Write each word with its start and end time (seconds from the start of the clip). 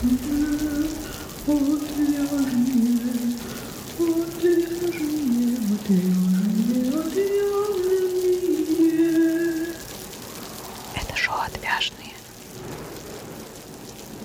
Это 0.00 0.06
шоу 11.16 11.34
«Отвяжные». 11.44 12.12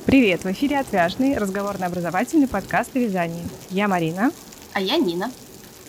Привет, 0.06 0.44
в 0.44 0.52
эфире 0.52 0.78
«Отвяжный» 0.78 1.40
разговорно-образовательный 1.40 2.48
подкаст 2.48 2.96
о 2.96 3.00
вязании. 3.00 3.50
Я 3.72 3.88
Марина. 3.88 4.32
А 4.74 4.80
я 4.80 4.98
Нина. 4.98 5.32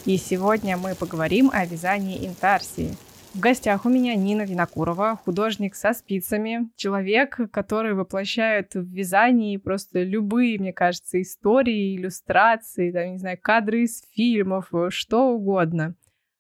И 0.07 0.17
сегодня 0.17 0.79
мы 0.79 0.95
поговорим 0.95 1.51
о 1.53 1.67
вязании 1.67 2.27
интарсии. 2.27 2.97
В 3.35 3.41
гостях 3.41 3.85
у 3.85 3.89
меня 3.89 4.15
Нина 4.15 4.43
Винокурова, 4.43 5.17
художник 5.17 5.75
со 5.75 5.93
спицами, 5.93 6.71
человек, 6.77 7.41
который 7.51 7.93
воплощает 7.95 8.75
в 8.75 8.85
вязании 8.89 9.57
просто 9.57 10.05
любые, 10.05 10.59
мне 10.61 10.73
кажется, 10.73 11.21
истории, 11.21 11.97
иллюстрации, 11.97 12.93
там, 12.93 13.11
не 13.13 13.19
знаю, 13.19 13.37
кадры 13.43 13.83
из 13.83 14.05
фильмов, 14.13 14.71
что 14.91 15.31
угодно. 15.35 15.97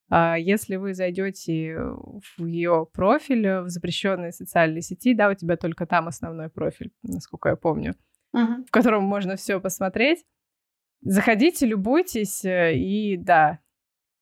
А 0.08 0.36
если 0.38 0.76
вы 0.76 0.94
зайдете 0.94 1.76
в 2.38 2.44
ее 2.46 2.86
профиль 2.92 3.62
в 3.62 3.68
запрещенной 3.70 4.32
социальной 4.32 4.80
сети, 4.82 5.14
да, 5.14 5.30
у 5.30 5.34
тебя 5.34 5.56
только 5.56 5.86
там 5.86 6.06
основной 6.06 6.48
профиль, 6.48 6.92
насколько 7.02 7.48
я 7.48 7.56
помню, 7.56 7.96
Мгм. 8.32 8.66
в 8.66 8.70
котором 8.70 9.02
можно 9.02 9.34
все 9.34 9.60
посмотреть. 9.60 10.24
Заходите, 11.00 11.66
любуйтесь, 11.66 12.44
э, 12.44 12.74
и 12.76 13.16
да, 13.16 13.58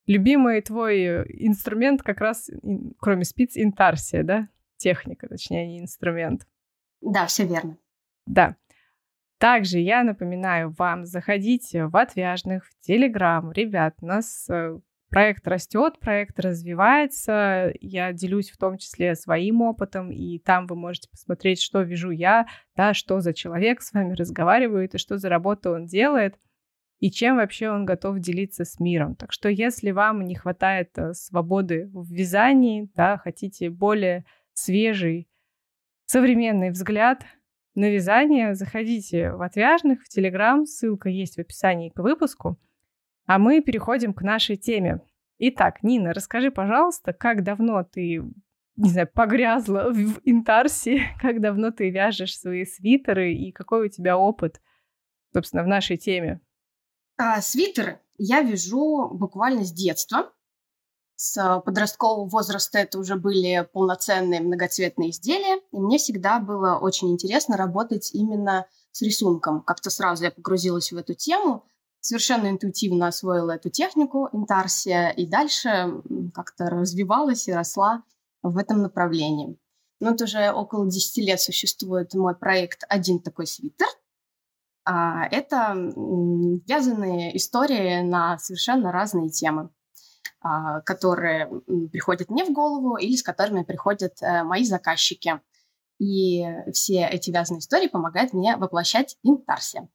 любимый 0.07 0.61
твой 0.61 0.99
э, 1.01 1.25
инструмент 1.29 2.03
как 2.03 2.19
раз, 2.19 2.49
кроме 2.99 3.23
спиц, 3.23 3.53
интарсия, 3.55 4.23
да? 4.23 4.47
Техника, 4.77 5.27
точнее, 5.27 5.67
не 5.67 5.79
инструмент. 5.79 6.47
Да, 7.01 7.25
все 7.27 7.45
верно. 7.45 7.77
Да. 8.25 8.55
Также 9.37 9.79
я 9.79 10.03
напоминаю 10.03 10.73
вам, 10.77 11.05
заходите 11.05 11.85
в 11.87 11.95
Отвяжных, 11.97 12.65
в 12.65 12.79
Телеграм. 12.79 13.51
Ребят, 13.51 13.95
у 14.01 14.05
нас 14.05 14.47
э, 14.49 14.79
проект 15.09 15.47
растет, 15.47 15.99
проект 15.99 16.39
развивается. 16.39 17.71
Я 17.81 18.13
делюсь 18.13 18.49
в 18.49 18.57
том 18.57 18.77
числе 18.77 19.15
своим 19.15 19.61
опытом, 19.61 20.11
и 20.11 20.39
там 20.39 20.65
вы 20.65 20.75
можете 20.75 21.09
посмотреть, 21.09 21.61
что 21.61 21.81
вижу 21.81 22.09
я, 22.09 22.47
да, 22.75 22.93
что 22.93 23.19
за 23.19 23.33
человек 23.33 23.81
с 23.81 23.93
вами 23.93 24.13
разговаривает, 24.13 24.95
и 24.95 24.97
что 24.97 25.17
за 25.17 25.29
работу 25.29 25.71
он 25.71 25.85
делает, 25.85 26.35
и 27.03 27.11
чем 27.11 27.35
вообще 27.35 27.69
он 27.69 27.83
готов 27.83 28.19
делиться 28.19 28.63
с 28.63 28.79
миром. 28.79 29.15
Так 29.15 29.33
что 29.33 29.49
если 29.49 29.91
вам 29.91 30.21
не 30.21 30.35
хватает 30.35 30.97
э, 30.97 31.13
свободы 31.13 31.89
в 31.91 32.09
вязании, 32.09 32.89
да, 32.95 33.17
хотите 33.17 33.69
более 33.69 34.23
свежий, 34.53 35.27
современный 36.05 36.69
взгляд 36.69 37.25
на 37.75 37.89
вязание, 37.91 38.55
заходите 38.55 39.33
в 39.33 39.41
Отвяжных, 39.41 40.01
в 40.01 40.07
Телеграм, 40.07 40.65
ссылка 40.65 41.09
есть 41.09 41.35
в 41.35 41.39
описании 41.39 41.89
к 41.89 41.99
выпуску. 41.99 42.57
А 43.25 43.37
мы 43.37 43.59
переходим 43.59 44.13
к 44.13 44.21
нашей 44.21 44.55
теме. 44.55 45.01
Итак, 45.39 45.83
Нина, 45.83 46.13
расскажи, 46.13 46.51
пожалуйста, 46.51 47.11
как 47.11 47.43
давно 47.43 47.83
ты, 47.83 48.23
не 48.77 48.89
знаю, 48.89 49.09
погрязла 49.13 49.91
в 49.91 50.21
интарсе, 50.23 51.01
как 51.21 51.41
давно 51.41 51.71
ты 51.71 51.89
вяжешь 51.89 52.39
свои 52.39 52.63
свитеры 52.63 53.33
и 53.33 53.51
какой 53.51 53.87
у 53.87 53.89
тебя 53.89 54.17
опыт, 54.17 54.61
собственно, 55.33 55.63
в 55.63 55.67
нашей 55.67 55.97
теме? 55.97 56.39
А, 57.17 57.41
свитеры 57.41 57.99
я 58.17 58.41
вяжу 58.41 59.09
буквально 59.09 59.63
с 59.63 59.71
детства. 59.71 60.31
С 61.15 61.37
а, 61.37 61.59
подросткового 61.59 62.27
возраста 62.27 62.79
это 62.79 62.99
уже 62.99 63.15
были 63.15 63.67
полноценные 63.71 64.41
многоцветные 64.41 65.11
изделия. 65.11 65.61
И 65.71 65.79
мне 65.79 65.97
всегда 65.97 66.39
было 66.39 66.77
очень 66.77 67.11
интересно 67.11 67.57
работать 67.57 68.11
именно 68.13 68.65
с 68.91 69.01
рисунком. 69.01 69.61
Как-то 69.61 69.89
сразу 69.89 70.23
я 70.23 70.31
погрузилась 70.31 70.91
в 70.91 70.97
эту 70.97 71.13
тему, 71.13 71.65
совершенно 71.99 72.49
интуитивно 72.49 73.07
освоила 73.07 73.51
эту 73.51 73.69
технику 73.69 74.29
интарсия 74.33 75.09
и 75.09 75.25
дальше 75.25 76.01
как-то 76.33 76.69
развивалась 76.69 77.47
и 77.47 77.53
росла 77.53 78.03
в 78.41 78.57
этом 78.57 78.81
направлении. 78.81 79.57
Ну, 79.99 80.11
вот 80.11 80.21
уже 80.21 80.51
около 80.51 80.85
10 80.89 81.17
лет 81.25 81.39
существует 81.39 82.13
мой 82.13 82.35
проект 82.35 82.83
«Один 82.89 83.19
такой 83.19 83.47
свитер», 83.47 83.87
Это 84.85 85.73
м, 85.75 86.59
вязаные 86.67 87.35
истории 87.37 88.01
на 88.01 88.37
совершенно 88.37 88.91
разные 88.91 89.29
темы, 89.29 89.69
а, 90.41 90.81
которые 90.81 91.49
приходят 91.91 92.29
мне 92.29 92.43
в 92.43 92.51
голову 92.51 92.97
или 92.97 93.15
с 93.15 93.23
которыми 93.23 93.63
приходят 93.63 94.21
э, 94.21 94.43
мои 94.43 94.65
заказчики. 94.65 95.39
И 95.99 96.43
все 96.73 97.07
эти 97.07 97.31
вязаные 97.31 97.59
истории 97.59 97.87
помогают 97.87 98.33
мне 98.33 98.57
воплощать 98.57 99.17
интарсия. 99.23 99.87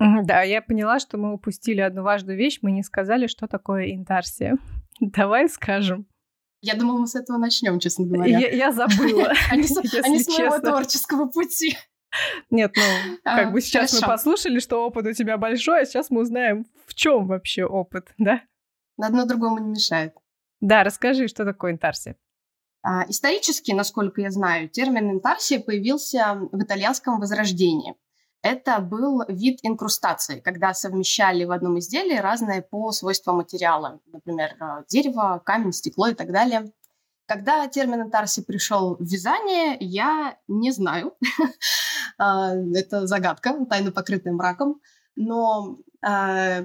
Да, 0.00 0.42
я 0.42 0.62
поняла, 0.62 0.98
что 0.98 1.16
мы 1.16 1.32
упустили 1.32 1.80
одну 1.80 2.02
важную 2.02 2.36
вещь. 2.36 2.58
Мы 2.62 2.72
не 2.72 2.82
сказали, 2.82 3.28
что 3.28 3.46
такое 3.46 3.94
интарсия. 3.94 4.58
Давай 5.00 5.48
скажем. 5.48 6.06
Я 6.60 6.74
думала, 6.74 6.98
мы 6.98 7.06
с 7.06 7.14
этого 7.14 7.38
начнем, 7.38 7.78
честно 7.80 8.06
говоря. 8.06 8.38
Я, 8.38 8.48
я 8.48 8.72
забыла, 8.72 9.32
А 9.50 9.56
не 9.56 9.62
с 9.68 9.76
а 9.76 10.42
моего 10.42 10.58
творческого 10.58 11.26
пути. 11.26 11.76
Нет, 12.50 12.72
ну, 12.76 13.18
А, 13.24 13.36
как 13.36 13.52
бы 13.52 13.60
сейчас 13.60 13.92
мы 14.00 14.06
послушали, 14.06 14.58
что 14.58 14.84
опыт 14.84 15.06
у 15.06 15.12
тебя 15.12 15.38
большой, 15.38 15.82
а 15.82 15.84
сейчас 15.84 16.10
мы 16.10 16.20
узнаем, 16.20 16.66
в 16.86 16.94
чем 16.94 17.26
вообще 17.26 17.64
опыт, 17.64 18.12
да? 18.18 18.42
Одно 18.98 19.24
другому 19.24 19.58
не 19.58 19.70
мешает. 19.70 20.14
Да, 20.60 20.84
расскажи, 20.84 21.28
что 21.28 21.44
такое 21.44 21.72
интарсия. 21.72 22.16
А, 22.82 23.04
Исторически, 23.08 23.72
насколько 23.72 24.20
я 24.20 24.30
знаю, 24.30 24.68
термин 24.68 25.10
интарсия 25.10 25.60
появился 25.60 26.38
в 26.52 26.62
итальянском 26.62 27.18
возрождении. 27.18 27.94
Это 28.42 28.80
был 28.80 29.22
вид 29.28 29.60
инкрустации, 29.62 30.40
когда 30.40 30.74
совмещали 30.74 31.44
в 31.44 31.52
одном 31.52 31.78
изделии 31.78 32.16
разные 32.16 32.60
по 32.60 32.90
свойствам 32.90 33.36
материала, 33.36 34.00
например, 34.06 34.56
э, 34.60 34.84
дерево, 34.88 35.40
камень, 35.44 35.72
стекло 35.72 36.08
и 36.08 36.14
так 36.14 36.32
далее. 36.32 36.72
Когда 37.32 37.66
термин 37.66 38.02
интарсия 38.02 38.44
пришел 38.44 38.96
в 38.96 39.02
вязание, 39.02 39.78
я 39.80 40.36
не 40.48 40.70
знаю. 40.70 41.14
А, 42.18 42.54
Это 42.74 43.06
загадка, 43.06 43.54
тайно 43.70 43.90
покрытая 43.90 44.34
мраком. 44.34 44.80
Но 45.16 45.78
э, 46.06 46.62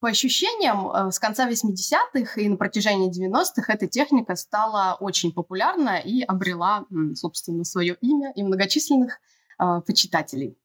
по 0.00 0.08
ощущениям, 0.08 0.90
э, 0.90 1.10
с 1.10 1.18
конца 1.18 1.48
80-х 1.48 2.38
и 2.38 2.48
на 2.48 2.56
протяжении 2.56 3.10
90-х 3.10 3.72
эта 3.72 3.86
техника 3.86 4.36
стала 4.36 4.96
очень 5.00 5.32
популярна 5.32 5.98
и 5.98 6.22
обрела, 6.22 6.84
собственно, 7.14 7.64
свое 7.64 7.96
имя 8.02 8.32
и 8.36 8.42
многочисленных 8.42 9.18
э, 9.58 9.80
почитателей. 9.86 10.58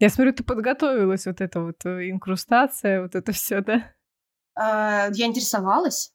Я 0.00 0.10
смотрю, 0.10 0.34
ты 0.34 0.44
подготовилась, 0.44 1.24
вот 1.24 1.40
эта 1.40 1.62
вот 1.62 1.86
э, 1.86 2.10
инкрустация, 2.10 3.00
вот 3.02 3.14
это 3.14 3.32
все, 3.32 3.62
да? 3.62 3.94
Э, 4.54 5.10
Я 5.14 5.26
интересовалась. 5.26 6.12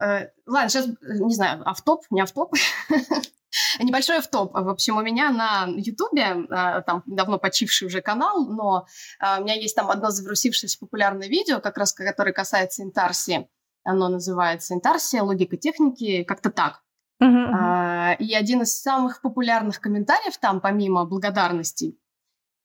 Э, 0.00 0.28
Ладно, 0.46 0.68
сейчас, 0.68 0.86
не 1.02 1.34
знаю, 1.34 1.68
автоп, 1.68 2.04
не 2.10 2.20
автоп. 2.20 2.54
Небольшой 3.80 4.18
автоп. 4.18 4.52
В 4.52 4.68
общем, 4.68 4.96
у 4.96 5.02
меня 5.02 5.30
на 5.30 5.66
Ютубе, 5.76 6.46
э, 6.48 6.82
там 6.82 7.02
давно 7.06 7.38
почивший 7.38 7.86
уже 7.86 8.00
канал, 8.00 8.46
но 8.46 8.86
э, 9.20 9.40
у 9.40 9.44
меня 9.44 9.54
есть 9.54 9.74
там 9.74 9.90
одно 9.90 10.10
завирусившееся 10.10 10.78
популярное 10.78 11.28
видео, 11.28 11.60
как 11.60 11.78
раз 11.78 11.92
которое 11.92 12.32
касается 12.32 12.82
интарсии. 12.82 13.48
Оно 13.84 14.08
называется 14.08 14.74
«Интарсия. 14.74 15.22
Логика 15.22 15.56
техники». 15.56 16.22
Как-то 16.24 16.50
так. 16.50 16.82
Мгм. 17.20 17.54
А, 17.54 18.12
И 18.18 18.34
один 18.34 18.62
из 18.62 18.78
самых 18.80 19.22
популярных 19.22 19.80
комментариев 19.80 20.36
там, 20.38 20.60
помимо 20.60 21.06
благодарностей, 21.06 21.98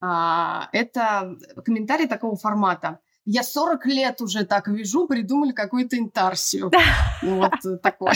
это 0.01 1.37
комментарий 1.63 2.07
такого 2.09 2.35
формата. 2.35 2.99
Я 3.25 3.43
40 3.43 3.85
лет 3.85 4.21
уже 4.21 4.45
так 4.45 4.67
вижу, 4.67 5.07
придумали 5.07 5.51
какую-то 5.51 5.97
интарсию. 5.97 6.71
Ну, 7.21 7.37
Вот 7.37 7.65
э, 7.65 7.77
такое. 7.77 8.13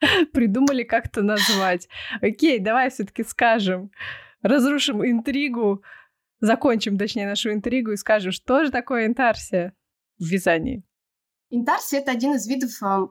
Придумали 0.32 0.82
как-то 0.82 1.22
назвать. 1.22 1.88
Окей, 2.20 2.58
давай 2.58 2.90
все-таки 2.90 3.24
скажем, 3.24 3.90
разрушим 4.42 5.04
интригу, 5.04 5.82
закончим, 6.40 6.98
точнее, 6.98 7.26
нашу 7.26 7.52
интригу 7.52 7.92
и 7.92 7.96
скажем, 7.96 8.32
что 8.32 8.64
же 8.64 8.70
такое 8.70 9.06
интарсия 9.06 9.74
в 10.18 10.24
вязании. 10.24 10.84
Интарсия– 11.50 12.00
это 12.00 12.12
один 12.12 12.34
из 12.34 12.46
видов 12.46 12.70
а, 12.82 13.08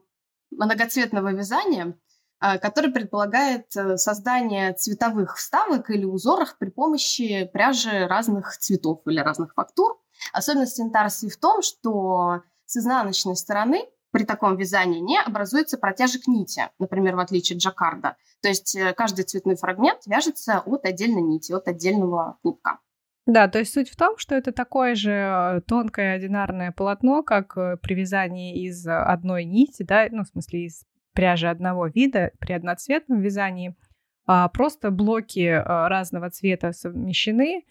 многоцветного 0.52 1.34
вязания, 1.34 1.98
а, 2.40 2.60
который 2.60 2.92
предполагает 2.92 3.76
э, 3.76 3.98
создание 3.98 4.74
цветовых 4.74 5.38
вставок 5.38 5.90
или 5.90 6.06
узоров 6.06 6.58
при 6.60 6.70
помощи 6.70 7.50
пряжи 7.52 8.06
разных 8.06 8.56
цветов 8.58 9.02
или 9.08 9.20
разных 9.20 9.54
фактур. 9.56 10.00
Особенность 10.34 10.80
интарсии 10.80 11.30
в 11.30 11.38
том, 11.38 11.62
что 11.62 12.42
с 12.66 12.78
изнаночной 12.78 13.36
стороны 13.36 13.86
при 14.12 14.24
таком 14.24 14.56
вязании 14.56 15.00
не 15.00 15.20
образуется 15.20 15.78
протяжек 15.78 16.28
нити, 16.28 16.70
например, 16.80 17.16
в 17.16 17.20
отличие 17.20 17.58
от 17.58 17.62
жаккарда. 17.62 18.16
То 18.42 18.50
есть 18.50 18.76
э, 18.76 18.94
каждый 18.94 19.26
цветной 19.26 19.56
фрагмент 19.56 20.06
вяжется 20.06 20.60
от 20.66 20.86
отдельной 20.86 21.22
нити, 21.22 21.52
от 21.52 21.68
отдельного 21.68 22.38
клубка. 22.42 22.80
Да, 23.26 23.50
то 23.50 23.60
есть 23.60 23.74
суть 23.74 23.90
в 23.90 23.98
том, 23.98 24.18
что 24.18 24.36
это 24.36 24.54
такое 24.54 24.96
же 24.96 25.12
э, 25.12 25.62
тонкое 25.68 26.16
одинарное 26.16 26.72
полотно, 26.72 27.24
как 27.24 27.58
э, 27.58 27.78
при 27.78 27.94
вязании 27.94 28.66
из 28.66 28.88
одной 28.88 29.44
нити, 29.44 29.84
да, 29.84 30.08
ну, 30.10 30.24
в 30.24 30.28
смысле, 30.28 30.66
из 30.66 30.84
пряжи 31.14 31.50
одного 31.50 31.88
вида 31.88 32.32
при 32.40 32.54
одноцветном 32.54 33.20
вязании. 33.22 33.76
а 34.26 34.48
просто 34.50 34.92
блоки 34.92 35.48
разного 35.66 36.30
цвета 36.30 36.74
совмещены, 36.74 37.66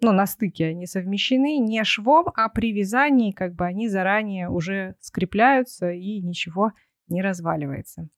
ну, 0.00 0.12
на 0.12 0.26
стыке 0.26 0.66
они 0.66 0.86
совмещены 0.86 1.58
не 1.58 1.82
швом, 1.84 2.26
а 2.34 2.48
при 2.48 2.72
вязании 2.72 3.32
как 3.32 3.54
бы 3.54 3.64
они 3.64 3.88
заранее 3.88 4.50
уже 4.50 4.96
скрепляются 5.00 5.90
и 5.90 6.20
ничего 6.20 6.72
не 7.08 7.22
разваливается. 7.22 8.08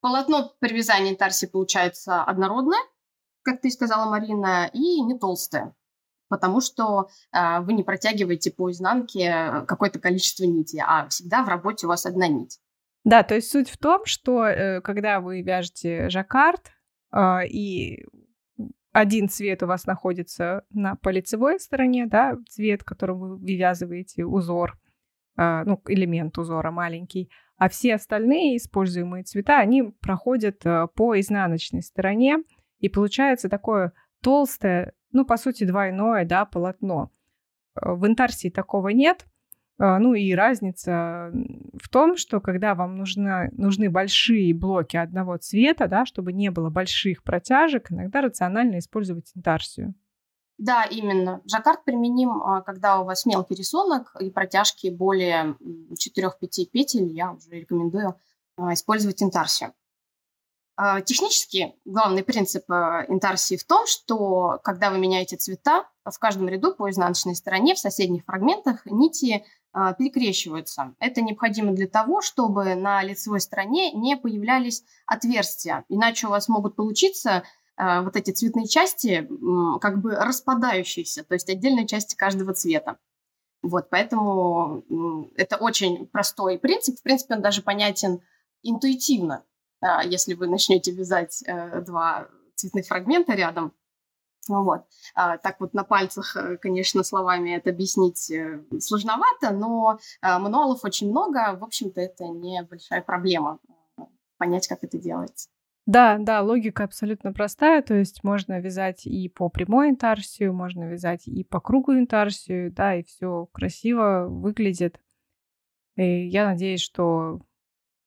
Полотно 0.00 0.52
при 0.58 0.74
вязании 0.74 1.14
тарси 1.14 1.46
получается 1.46 2.24
однородное, 2.24 2.80
как 3.42 3.60
ты 3.60 3.70
сказала, 3.70 4.10
Марина, 4.10 4.68
и 4.72 5.00
не 5.00 5.16
толстое, 5.16 5.74
потому 6.28 6.60
что 6.60 7.08
э, 7.32 7.60
вы 7.60 7.72
не 7.72 7.84
протягиваете 7.84 8.50
по 8.50 8.70
изнанке 8.70 9.64
какое-то 9.68 10.00
количество 10.00 10.44
нити, 10.44 10.82
а 10.84 11.08
всегда 11.08 11.44
в 11.44 11.48
работе 11.48 11.86
у 11.86 11.88
вас 11.88 12.04
одна 12.04 12.26
нить. 12.26 12.58
Да, 13.04 13.22
то 13.22 13.34
есть 13.34 13.50
суть 13.50 13.68
в 13.68 13.78
том, 13.78 14.04
что 14.04 14.46
э, 14.46 14.80
когда 14.80 15.20
вы 15.20 15.42
вяжете 15.42 16.08
жаккард, 16.08 16.72
э, 17.12 17.46
и 17.48 18.04
один 18.92 19.28
цвет 19.28 19.62
у 19.62 19.66
вас 19.66 19.86
находится 19.86 20.64
на, 20.70 20.96
по 20.96 21.08
лицевой 21.08 21.58
стороне, 21.58 22.06
да, 22.06 22.36
цвет, 22.48 22.84
которым 22.84 23.18
вы 23.18 23.36
вывязываете 23.36 24.24
узор, 24.24 24.78
э, 25.36 25.62
ну, 25.64 25.82
элемент 25.88 26.36
узора 26.38 26.70
маленький, 26.70 27.30
а 27.56 27.68
все 27.68 27.94
остальные 27.94 28.58
используемые 28.58 29.24
цвета, 29.24 29.58
они 29.58 29.82
проходят 30.00 30.64
э, 30.66 30.88
по 30.94 31.18
изнаночной 31.18 31.82
стороне, 31.82 32.38
и 32.80 32.88
получается 32.88 33.48
такое 33.48 33.92
толстое, 34.22 34.92
ну, 35.10 35.24
по 35.24 35.36
сути, 35.36 35.64
двойное, 35.64 36.24
да, 36.26 36.44
полотно. 36.44 37.10
Э, 37.74 37.92
в 37.92 38.06
интарсии 38.06 38.48
такого 38.48 38.88
нет, 38.88 39.26
ну 39.78 40.14
и 40.14 40.32
разница 40.32 41.32
в 41.80 41.88
том, 41.88 42.16
что 42.16 42.40
когда 42.40 42.74
вам 42.74 42.96
нужна, 42.96 43.48
нужны 43.52 43.90
большие 43.90 44.54
блоки 44.54 44.96
одного 44.96 45.36
цвета, 45.38 45.88
да, 45.88 46.06
чтобы 46.06 46.32
не 46.32 46.50
было 46.50 46.70
больших 46.70 47.22
протяжек, 47.24 47.90
иногда 47.90 48.20
рационально 48.20 48.78
использовать 48.78 49.32
интарсию. 49.34 49.94
Да, 50.62 50.84
именно. 50.84 51.40
Жаккард 51.44 51.84
применим, 51.84 52.40
а, 52.40 52.62
когда 52.62 53.00
у 53.00 53.04
вас 53.04 53.26
мелкий 53.26 53.56
рисунок 53.56 54.14
и 54.20 54.30
протяжки 54.30 54.90
более 54.90 55.56
4-5 55.96 56.66
петель, 56.70 57.08
я 57.08 57.32
уже 57.32 57.50
рекомендую 57.50 58.14
а, 58.56 58.72
использовать 58.72 59.22
интарсию. 59.22 59.72
Технически 61.04 61.74
главный 61.84 62.24
принцип 62.24 62.64
интарсии 62.68 63.56
в 63.56 63.64
том, 63.64 63.86
что 63.86 64.58
когда 64.64 64.90
вы 64.90 64.98
меняете 64.98 65.36
цвета, 65.36 65.86
в 66.04 66.18
каждом 66.18 66.48
ряду 66.48 66.74
по 66.74 66.90
изнаночной 66.90 67.36
стороне 67.36 67.74
в 67.74 67.78
соседних 67.78 68.24
фрагментах 68.24 68.86
нити 68.86 69.44
а, 69.44 69.61
перекрещиваются. 69.72 70.94
Это 70.98 71.22
необходимо 71.22 71.72
для 71.72 71.88
того, 71.88 72.20
чтобы 72.20 72.74
на 72.74 73.02
лицевой 73.02 73.40
стороне 73.40 73.92
не 73.92 74.16
появлялись 74.16 74.84
отверстия. 75.06 75.84
Иначе 75.88 76.26
у 76.26 76.30
вас 76.30 76.48
могут 76.48 76.76
получиться 76.76 77.42
а, 77.76 78.02
вот 78.02 78.16
эти 78.16 78.30
цветные 78.30 78.66
части 78.66 79.28
как 79.80 80.00
бы 80.00 80.14
распадающиеся, 80.14 81.24
то 81.24 81.34
есть 81.34 81.48
отдельные 81.48 81.86
части 81.86 82.14
каждого 82.14 82.54
цвета. 82.54 82.98
Вот, 83.62 83.90
поэтому 83.90 84.84
это 85.36 85.56
очень 85.56 86.06
простой 86.06 86.58
принцип. 86.58 86.98
В 86.98 87.02
принципе, 87.02 87.34
он 87.34 87.42
даже 87.42 87.62
понятен 87.62 88.20
интуитивно. 88.62 89.44
А, 89.80 90.04
если 90.04 90.34
вы 90.34 90.48
начнете 90.48 90.92
вязать 90.92 91.42
э, 91.46 91.80
два 91.80 92.28
цветных 92.56 92.86
фрагмента 92.86 93.34
рядом, 93.34 93.72
вот. 94.48 94.82
А, 95.14 95.38
так 95.38 95.60
вот 95.60 95.72
на 95.74 95.84
пальцах, 95.84 96.36
э, 96.36 96.56
конечно, 96.56 97.02
словами 97.04 97.50
это 97.50 97.70
объяснить 97.70 98.30
э, 98.30 98.62
сложновато, 98.80 99.52
но 99.52 99.98
а, 100.20 100.38
мануалов 100.38 100.84
очень 100.84 101.10
много. 101.10 101.56
В 101.58 101.64
общем-то, 101.64 102.00
это 102.00 102.24
не 102.24 102.62
большая 102.62 103.02
проблема 103.02 103.58
э, 103.98 104.02
понять, 104.38 104.66
как 104.66 104.82
это 104.82 104.98
делается. 104.98 105.48
Да, 105.86 106.16
да, 106.18 106.42
логика 106.42 106.84
абсолютно 106.84 107.32
простая, 107.32 107.82
то 107.82 107.94
есть 107.94 108.22
можно 108.22 108.60
вязать 108.60 109.04
и 109.04 109.28
по 109.28 109.48
прямой 109.48 109.90
интарсию, 109.90 110.54
можно 110.54 110.84
вязать 110.84 111.26
и 111.26 111.42
по 111.42 111.60
кругу 111.60 111.94
интарсию, 111.94 112.72
да, 112.72 112.94
и 112.94 113.02
все 113.02 113.48
красиво 113.52 114.26
выглядит. 114.28 115.00
И 115.96 116.28
я 116.28 116.46
надеюсь, 116.46 116.80
что 116.80 117.40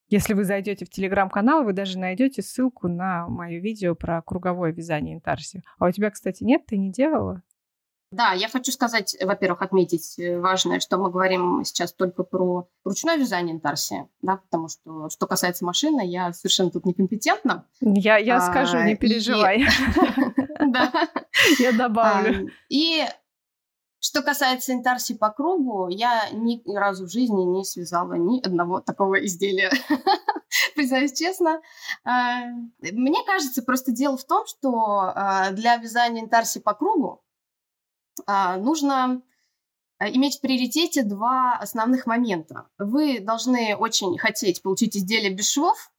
если 0.07 0.33
вы 0.33 0.43
зайдете 0.43 0.85
в 0.85 0.89
телеграм-канал, 0.89 1.63
вы 1.63 1.73
даже 1.73 1.97
найдете 1.97 2.41
ссылку 2.41 2.87
на 2.87 3.27
мое 3.27 3.59
видео 3.59 3.95
про 3.95 4.21
круговое 4.21 4.71
вязание 4.71 5.15
интарсию. 5.15 5.63
А 5.79 5.87
у 5.87 5.91
тебя, 5.91 6.11
кстати, 6.11 6.43
нет, 6.43 6.65
ты 6.65 6.77
не 6.77 6.91
делала? 6.91 7.41
Да, 8.11 8.31
я 8.31 8.47
хочу 8.47 8.71
сказать, 8.71 9.17
во-первых, 9.21 9.61
отметить 9.61 10.17
э, 10.19 10.39
важное, 10.39 10.79
что 10.79 10.97
мы 10.97 11.11
говорим 11.11 11.65
сейчас 11.65 11.91
только 11.91 12.23
про 12.23 12.69
ручное 12.85 13.17
вязание 13.17 13.53
интарсии, 13.55 14.07
да, 14.21 14.37
потому 14.37 14.69
что, 14.69 15.09
что 15.09 15.27
касается 15.27 15.65
машины, 15.65 16.01
я 16.05 16.31
совершенно 16.31 16.71
тут 16.71 16.85
некомпетентна. 16.85 17.65
Я, 17.81 18.17
я 18.17 18.37
а, 18.37 18.41
скажу, 18.41 18.81
не 18.83 18.95
переживай. 18.95 19.65
Да. 20.57 20.91
Я 21.59 21.73
добавлю. 21.73 22.49
И 22.69 23.03
что 24.05 24.21
касается 24.21 24.71
интарси 24.73 25.15
по 25.15 25.31
кругу, 25.31 25.87
я 25.89 26.29
ни 26.29 26.61
разу 26.71 27.07
в 27.07 27.11
жизни 27.11 27.41
не 27.41 27.65
связала 27.65 28.13
ни 28.13 28.39
одного 28.39 28.79
такого 28.79 29.25
изделия. 29.25 29.71
Признаюсь 30.75 31.13
честно. 31.13 31.59
А, 32.03 32.45
мне 32.81 33.23
кажется, 33.25 33.63
просто 33.63 33.91
дело 33.91 34.15
в 34.15 34.23
том, 34.23 34.45
что 34.45 35.11
а, 35.15 35.49
для 35.53 35.77
вязания 35.77 36.21
интарси 36.21 36.59
по 36.59 36.75
кругу 36.75 37.23
а, 38.27 38.57
нужно 38.57 39.23
иметь 39.99 40.37
в 40.37 40.41
приоритете 40.41 41.01
два 41.01 41.57
основных 41.57 42.05
момента. 42.05 42.67
Вы 42.77 43.19
должны 43.19 43.75
очень 43.75 44.19
хотеть 44.19 44.61
получить 44.61 44.95
изделие 44.95 45.33
без 45.33 45.49
швов, 45.49 45.91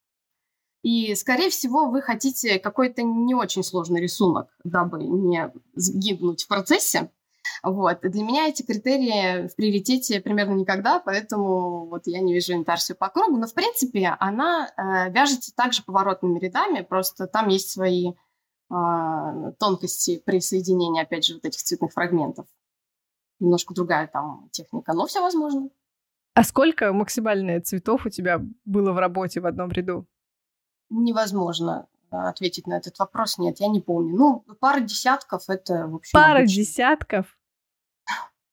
и, 0.83 1.17
скорее 1.17 1.51
всего, 1.51 1.91
вы 1.91 2.01
хотите 2.01 2.61
какой-то 2.61 3.03
не 3.03 3.35
очень 3.35 3.65
сложный 3.65 4.01
рисунок, 4.01 4.57
дабы 4.63 5.03
не 5.03 5.53
сгибнуть 5.75 6.45
в 6.45 6.47
процессе. 6.47 7.11
Вот. 7.69 7.99
Для 8.03 8.23
меня 8.23 8.47
эти 8.47 8.63
критерии 8.63 9.49
в 9.49 9.57
приоритете 9.57 10.21
примерно 10.21 10.53
никогда, 10.53 11.01
поэтому 11.01 11.87
вот 11.87 12.07
я 12.07 12.21
не 12.21 12.33
вижу 12.33 12.53
интарсию 12.53 12.97
по 12.97 13.09
кругу. 13.09 13.39
Но, 13.39 13.49
в 13.49 13.55
принципе, 13.55 14.17
она 14.21 14.69
э, 14.69 15.11
вяжется 15.11 15.53
также 15.53 15.83
поворотными 15.83 16.39
рядами, 16.39 16.83
просто 16.83 17.27
там 17.27 17.49
есть 17.49 17.71
свои 17.71 18.13
э, 18.13 19.53
тонкости 19.59 20.23
при 20.25 20.39
соединении, 20.39 21.03
опять 21.03 21.27
же, 21.27 21.35
вот 21.35 21.45
этих 21.45 21.61
цветных 21.61 21.93
фрагментов. 21.93 22.47
Немножко 23.41 23.75
другая 23.75 24.07
там 24.07 24.49
техника, 24.53 24.93
но 24.93 25.09
все 25.09 25.21
возможно. 25.21 25.69
А 26.35 26.45
сколько 26.45 26.93
максимальное 26.93 27.61
цветов 27.61 28.07
у 28.07 28.11
тебя 28.11 28.41
было 28.65 28.93
в 28.93 28.99
работе 28.99 29.41
в 29.41 29.47
одном 29.47 29.73
ряду? 29.73 30.07
Невозможно 30.89 31.89
ответить 32.11 32.69
на 32.69 32.75
этот 32.77 32.97
вопрос. 33.01 33.39
Нет, 33.39 33.59
я 33.59 33.67
не 33.67 33.81
помню. 33.81 34.17
Ну, 34.17 34.45
пара 34.61 34.79
десятков 34.79 35.51
это, 35.51 35.89
в 35.89 35.97
общем, 35.97 36.13
Пара 36.13 36.39
обычно. 36.39 36.63
десятков? 36.63 37.36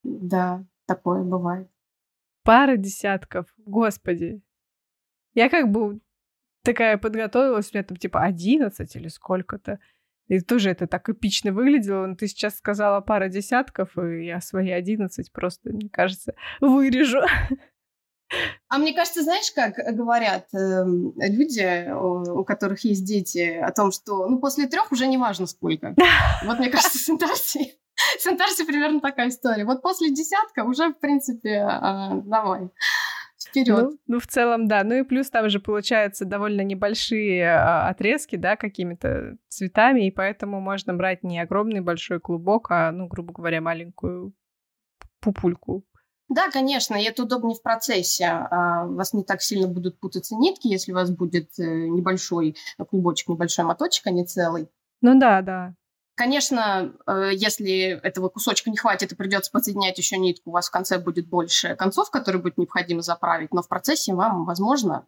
Да, 0.04 0.66
такое 0.86 1.24
бывает. 1.24 1.70
Пара 2.44 2.76
десятков, 2.78 3.48
господи. 3.58 4.42
Я 5.34 5.50
как 5.50 5.72
бы 5.72 6.02
такая 6.64 6.98
подготовилась, 6.98 7.72
у 7.72 7.78
меня 7.78 7.84
там 7.84 7.98
типа 7.98 8.22
11 8.22 8.96
или 8.96 9.08
сколько-то. 9.08 9.80
И 10.28 10.40
тоже 10.40 10.70
это 10.70 10.88
так 10.88 11.10
эпично 11.10 11.52
выглядело. 11.52 12.06
Но 12.06 12.16
ты 12.16 12.28
сейчас 12.28 12.58
сказала 12.58 13.02
пара 13.02 13.28
десятков, 13.28 13.98
и 13.98 14.26
я 14.26 14.42
свои 14.42 14.72
11 14.72 15.32
просто, 15.32 15.70
мне 15.70 15.90
кажется, 15.90 16.34
вырежу. 16.62 17.22
А 18.68 18.78
мне 18.78 18.94
кажется, 18.94 19.22
знаешь, 19.22 19.52
как 19.52 19.76
говорят 19.96 20.48
э, 20.54 20.84
люди, 20.86 21.92
у, 21.92 22.40
у 22.40 22.44
которых 22.44 22.84
есть 22.84 23.06
дети, 23.06 23.58
о 23.58 23.72
том, 23.72 23.92
что 23.92 24.28
ну 24.28 24.40
после 24.40 24.68
трех 24.68 24.92
уже 24.92 25.06
не 25.08 25.18
важно 25.18 25.46
сколько. 25.46 25.96
Вот 26.46 26.58
мне 26.58 26.70
кажется, 26.70 26.98
с 26.98 27.10
интарсией 27.10 27.78
с 28.20 28.28
интарсией 28.28 28.68
примерно 28.68 29.00
такая 29.02 29.30
история. 29.30 29.66
Вот 29.66 29.82
после 29.82 30.12
десятка 30.12 30.64
уже, 30.64 30.90
в 30.90 31.00
принципе, 31.00 31.50
э, 31.50 32.22
давай 32.26 32.70
вперед. 33.54 33.92
Ну, 33.92 33.98
ну, 34.08 34.20
в 34.20 34.28
целом, 34.28 34.68
да. 34.68 34.84
Ну 34.84 34.96
и 34.96 35.04
плюс 35.04 35.30
там 35.30 35.50
же 35.50 35.60
получаются 35.60 36.26
довольно 36.26 36.62
небольшие 36.62 37.50
а, 37.50 37.90
отрезки, 37.90 38.36
да, 38.36 38.56
какими-то 38.56 39.38
цветами, 39.50 40.08
и 40.08 40.12
поэтому 40.12 40.60
можно 40.60 40.94
брать 40.94 41.24
не 41.24 41.40
огромный 41.40 41.82
большой 41.82 42.20
клубок, 42.20 42.72
а, 42.72 42.92
ну, 42.92 43.08
грубо 43.08 43.34
говоря, 43.34 43.62
маленькую 43.62 44.34
пупульку. 45.20 45.86
Да, 46.30 46.50
конечно, 46.50 46.96
и 46.96 47.04
это 47.04 47.24
удобнее 47.24 47.56
в 47.56 47.62
процессе. 47.62 48.26
А, 48.26 48.86
вас 48.86 49.14
не 49.14 49.24
так 49.24 49.42
сильно 49.42 49.68
будут 49.68 50.00
путаться 50.00 50.36
нитки, 50.36 50.68
если 50.68 50.92
у 50.92 50.96
вас 50.96 51.12
будет 51.12 51.52
э, 51.60 51.64
небольшой 51.64 52.56
клубочек, 52.90 53.30
небольшой 53.30 53.66
моточек, 53.66 54.08
а 54.08 54.12
не 54.12 54.26
целый. 54.26 54.70
Ну 55.02 55.20
да, 55.20 55.42
да. 55.42 55.76
Конечно, 56.16 56.94
э, 57.08 57.32
если 57.34 58.00
этого 58.04 58.30
кусочка 58.30 58.70
не 58.70 58.78
хватит 58.78 59.12
и 59.12 59.16
придется 59.16 59.52
подсоединять 59.52 59.98
еще 59.98 60.18
нитку, 60.18 60.52
у 60.52 60.54
вас 60.54 60.68
в 60.68 60.72
конце 60.72 61.00
будет 61.00 61.28
больше 61.28 61.76
концов, 61.76 62.12
которые 62.12 62.42
будет 62.42 62.58
необходимо 62.58 63.02
заправить, 63.02 63.54
но 63.54 63.64
в 63.64 63.68
процессе 63.68 64.14
вам, 64.14 64.46
возможно, 64.46 65.08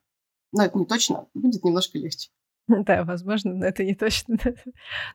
но 0.51 0.65
это 0.65 0.77
не 0.77 0.85
точно, 0.85 1.27
будет 1.33 1.63
немножко 1.63 1.97
легче. 1.97 2.29
Да, 2.67 3.03
возможно, 3.03 3.53
но 3.53 3.65
это 3.65 3.83
не 3.83 3.93
точно. 3.93 4.37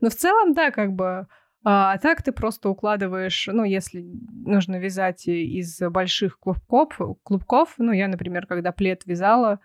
Но 0.01 0.11
в 0.11 0.15
целом, 0.15 0.55
да, 0.55 0.71
как 0.71 0.93
бы 0.93 1.27
а, 1.63 1.93
а 1.93 1.99
так 1.99 2.23
ты 2.23 2.33
просто 2.33 2.71
укладываешь, 2.71 3.49
ну, 3.53 3.65
если 3.65 4.01
нужно 4.01 4.77
вязать 4.77 5.27
из 5.27 5.79
больших 5.81 6.39
клубков, 6.39 6.99
клубков 7.23 7.75
ну, 7.79 7.93
я, 7.93 8.09
например, 8.09 8.47
когда 8.47 8.73
плед 8.73 9.03
вязала, 9.05 9.61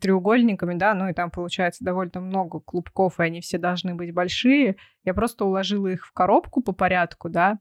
треугольниками, 0.00 0.74
да, 0.74 0.94
ну 0.94 1.08
и 1.08 1.14
там 1.14 1.30
получается 1.30 1.84
довольно 1.84 2.20
много 2.20 2.60
клубков, 2.60 3.18
и 3.18 3.22
они 3.22 3.40
все 3.40 3.58
должны 3.58 3.94
быть 3.94 4.12
большие. 4.12 4.76
Я 5.04 5.14
просто 5.14 5.44
уложила 5.44 5.86
их 5.86 6.06
в 6.06 6.12
коробку 6.12 6.62
по 6.62 6.72
порядку, 6.72 7.28
да, 7.30 7.58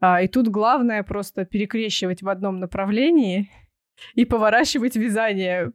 а, 0.00 0.20
и 0.22 0.28
тут 0.28 0.48
главное 0.48 1.02
просто 1.02 1.44
перекрещивать 1.44 2.22
в 2.22 2.28
одном 2.28 2.60
направлении 2.60 3.50
и 4.14 4.24
поворачивать 4.24 4.96
вязание, 4.96 5.72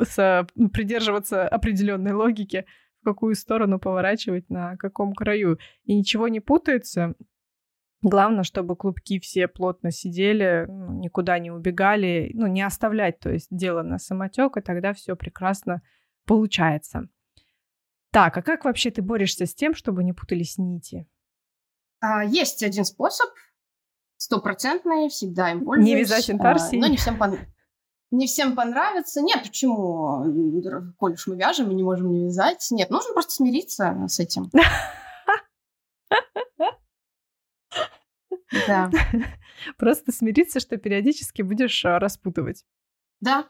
с, 0.00 0.46
ну, 0.54 0.68
придерживаться 0.68 1.48
определенной 1.48 2.12
логики, 2.12 2.64
в 3.00 3.04
какую 3.04 3.34
сторону 3.34 3.78
поворачивать, 3.78 4.48
на 4.50 4.76
каком 4.76 5.14
краю. 5.14 5.58
И 5.84 5.94
ничего 5.94 6.28
не 6.28 6.40
путается. 6.40 7.14
Главное, 8.06 8.44
чтобы 8.44 8.76
клубки 8.76 9.18
все 9.18 9.48
плотно 9.48 9.90
сидели, 9.90 10.66
ну, 10.68 10.92
никуда 10.92 11.40
не 11.40 11.50
убегали, 11.50 12.30
ну, 12.34 12.46
не 12.46 12.62
оставлять, 12.62 13.18
то 13.18 13.32
есть 13.32 13.48
дело 13.50 13.82
на 13.82 13.98
самотек, 13.98 14.56
и 14.56 14.60
тогда 14.60 14.92
все 14.92 15.16
прекрасно 15.16 15.82
получается. 16.24 17.08
Так, 18.12 18.36
а 18.36 18.42
как 18.42 18.64
вообще 18.64 18.92
ты 18.92 19.02
борешься 19.02 19.44
с 19.44 19.56
тем, 19.56 19.74
чтобы 19.74 20.04
не 20.04 20.12
путались 20.12 20.56
нити? 20.56 21.08
А, 21.98 22.24
есть 22.24 22.62
один 22.62 22.84
способ, 22.84 23.28
стопроцентный, 24.18 25.08
всегда 25.08 25.50
им 25.50 25.64
пользуюсь. 25.64 25.88
Не 25.88 25.96
вязать 25.96 26.30
интарсии? 26.30 26.78
А, 26.78 26.82
но 26.82 26.86
не 26.86 26.98
всем, 26.98 27.18
пон... 27.18 27.36
не 28.12 28.28
всем 28.28 28.54
понравится. 28.54 29.20
Нет, 29.20 29.42
почему? 29.42 30.92
Коль 30.96 31.14
уж 31.14 31.26
мы 31.26 31.36
вяжем 31.36 31.72
и 31.72 31.74
не 31.74 31.82
можем 31.82 32.12
не 32.12 32.26
вязать. 32.26 32.64
Нет, 32.70 32.88
нужно 32.88 33.14
просто 33.14 33.32
смириться 33.32 33.96
с 34.06 34.20
этим. 34.20 34.48
Да. 38.66 38.90
Просто 39.78 40.12
смириться, 40.12 40.60
что 40.60 40.76
периодически 40.76 41.42
будешь 41.42 41.84
а, 41.84 41.98
распутывать. 41.98 42.64
Да. 43.20 43.46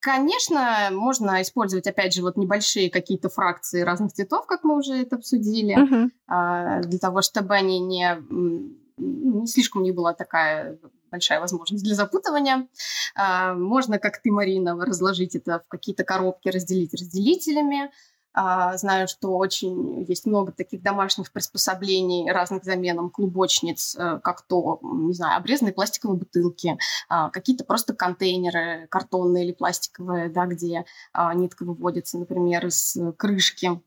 Конечно, 0.00 0.90
можно 0.92 1.42
использовать, 1.42 1.86
опять 1.86 2.14
же, 2.14 2.22
вот 2.22 2.36
небольшие 2.36 2.90
какие-то 2.90 3.28
фракции 3.28 3.80
разных 3.80 4.12
цветов, 4.12 4.46
как 4.46 4.62
мы 4.62 4.76
уже 4.76 4.94
это 4.94 5.16
обсудили, 5.16 5.74
uh-huh. 5.74 6.82
для 6.82 6.98
того, 6.98 7.22
чтобы 7.22 7.54
они 7.54 7.80
не, 7.80 8.16
не 8.98 9.46
слишком 9.48 9.82
не 9.82 9.92
была 9.92 10.12
такая 10.12 10.78
большая 11.10 11.40
возможность 11.40 11.82
для 11.82 11.94
запутывания. 11.94 12.68
А, 13.14 13.54
можно, 13.54 13.98
как 13.98 14.20
ты, 14.22 14.30
Марина, 14.30 14.76
разложить 14.76 15.34
это 15.34 15.60
в 15.60 15.68
какие-то 15.68 16.04
коробки, 16.04 16.48
разделить 16.48 16.92
разделителями. 16.92 17.90
А, 18.38 18.76
знаю, 18.76 19.08
что 19.08 19.34
очень 19.38 20.04
есть 20.06 20.26
много 20.26 20.52
таких 20.52 20.82
домашних 20.82 21.32
приспособлений 21.32 22.30
разных 22.30 22.64
заменам 22.64 23.08
клубочниц, 23.08 23.96
э, 23.96 24.20
как 24.22 24.42
то, 24.42 24.78
не 24.82 25.14
знаю, 25.14 25.38
обрезанные 25.38 25.72
пластиковые 25.72 26.18
бутылки, 26.18 26.76
а, 27.08 27.30
какие-то 27.30 27.64
просто 27.64 27.94
контейнеры 27.94 28.88
картонные 28.90 29.46
или 29.46 29.52
пластиковые, 29.54 30.28
да, 30.28 30.44
где 30.44 30.84
а, 31.14 31.32
нитка 31.32 31.64
выводится, 31.64 32.18
например, 32.18 32.66
из 32.66 32.98
крышки. 33.16 33.80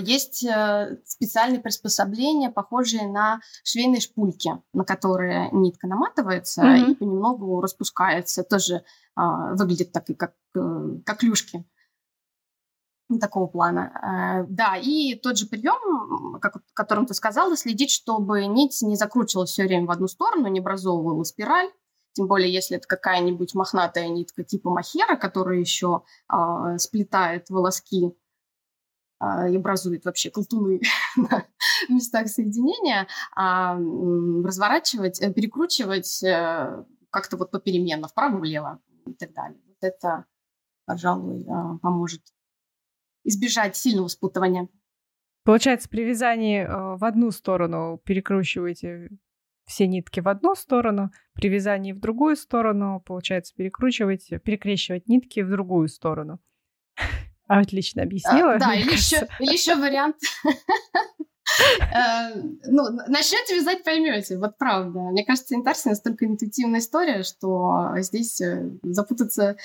Есть 0.00 0.44
э, 0.44 0.98
специальные 1.04 1.60
приспособления, 1.60 2.50
похожие 2.50 3.06
на 3.06 3.40
швейные 3.62 4.00
шпульки, 4.00 4.60
на 4.72 4.84
которые 4.84 5.50
нитка 5.52 5.86
наматывается 5.86 6.62
mm-hmm. 6.62 6.90
и 6.90 6.94
понемногу 6.96 7.60
распускается. 7.60 8.42
Тоже 8.42 8.82
выглядит 9.14 9.92
так, 9.92 10.06
как, 10.18 10.34
э, 10.56 10.98
как 11.06 11.18
клюшки 11.18 11.64
такого 13.16 13.46
плана. 13.46 14.42
Э, 14.42 14.46
да, 14.48 14.76
и 14.76 15.14
тот 15.14 15.38
же 15.38 15.46
прием, 15.46 16.38
как, 16.40 16.56
о 16.56 16.60
котором 16.74 17.06
ты 17.06 17.14
сказала, 17.14 17.56
следить, 17.56 17.90
чтобы 17.90 18.44
нить 18.46 18.82
не 18.82 18.96
закручивалась 18.96 19.50
все 19.50 19.64
время 19.64 19.86
в 19.86 19.90
одну 19.90 20.08
сторону, 20.08 20.48
не 20.48 20.60
образовывала 20.60 21.24
спираль. 21.24 21.70
Тем 22.12 22.26
более, 22.26 22.52
если 22.52 22.76
это 22.76 22.86
какая-нибудь 22.86 23.54
мохнатая 23.54 24.08
нитка 24.08 24.44
типа 24.44 24.70
махера, 24.70 25.16
которая 25.16 25.58
еще 25.58 26.02
э, 26.30 26.78
сплетает 26.78 27.48
волоски 27.48 28.16
э, 29.20 29.52
и 29.52 29.56
образует 29.56 30.04
вообще 30.04 30.30
колтуны 30.30 30.80
на 31.16 31.46
местах 31.88 32.28
соединения, 32.28 33.06
а 33.34 33.76
разворачивать, 33.76 35.22
э, 35.22 35.32
перекручивать 35.32 36.22
э, 36.22 36.84
как-то 37.10 37.36
вот 37.36 37.50
попеременно, 37.50 38.08
вправо-влево 38.08 38.80
и 39.06 39.14
так 39.14 39.32
далее. 39.32 39.60
Вот 39.66 39.78
это, 39.80 40.24
пожалуй, 40.86 41.42
э, 41.42 41.78
поможет 41.80 42.22
избежать 43.28 43.76
сильного 43.76 44.08
спутывания. 44.08 44.68
Получается, 45.44 45.88
при 45.88 46.04
вязании 46.04 46.62
э, 46.62 46.96
в 46.96 47.04
одну 47.04 47.30
сторону 47.30 48.00
перекручиваете 48.04 49.08
все 49.64 49.86
нитки 49.86 50.20
в 50.20 50.28
одну 50.28 50.54
сторону, 50.54 51.10
при 51.34 51.48
вязании 51.48 51.92
в 51.92 52.00
другую 52.00 52.36
сторону, 52.36 53.02
получается, 53.04 53.54
перекручивать, 53.54 54.28
перекрещивать 54.42 55.08
нитки 55.08 55.40
в 55.40 55.50
другую 55.50 55.88
сторону. 55.88 56.40
Отлично 57.46 58.02
объяснила. 58.02 58.54
А, 58.54 58.58
да, 58.58 58.74
или 58.74 58.92
еще, 58.92 59.26
или 59.40 59.52
еще 59.52 59.76
вариант. 59.76 60.16
Э, 61.80 62.34
ну, 62.66 62.90
начнете 63.08 63.56
вязать, 63.56 63.82
поймете. 63.82 64.36
Вот 64.36 64.58
правда. 64.58 64.98
Мне 64.98 65.24
кажется, 65.24 65.54
интарсия 65.54 65.92
настолько 65.92 66.26
интуитивная 66.26 66.80
история, 66.80 67.22
что 67.22 67.94
здесь 67.96 68.38
э, 68.42 68.70
запутаться 68.82 69.56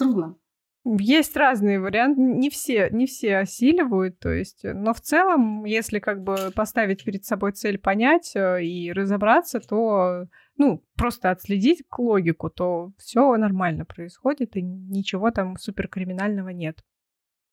трудно. 0.00 0.36
Есть 0.84 1.36
разные 1.36 1.80
варианты, 1.80 2.20
не 2.20 2.50
все, 2.50 2.88
не 2.90 3.06
все 3.06 3.38
осиливают, 3.38 4.18
то 4.20 4.30
есть, 4.30 4.60
но 4.62 4.94
в 4.94 5.00
целом, 5.00 5.64
если 5.64 5.98
как 5.98 6.22
бы 6.22 6.50
поставить 6.54 7.04
перед 7.04 7.24
собой 7.24 7.52
цель 7.52 7.78
понять 7.78 8.34
э, 8.34 8.64
и 8.64 8.92
разобраться, 8.92 9.60
то, 9.60 10.26
ну, 10.56 10.84
просто 10.96 11.30
отследить 11.30 11.82
логику, 11.96 12.48
то 12.48 12.92
все 12.96 13.36
нормально 13.36 13.84
происходит 13.84 14.56
и 14.56 14.62
ничего 14.62 15.30
там 15.30 15.56
суперкриминального 15.58 16.50
нет. 16.50 16.78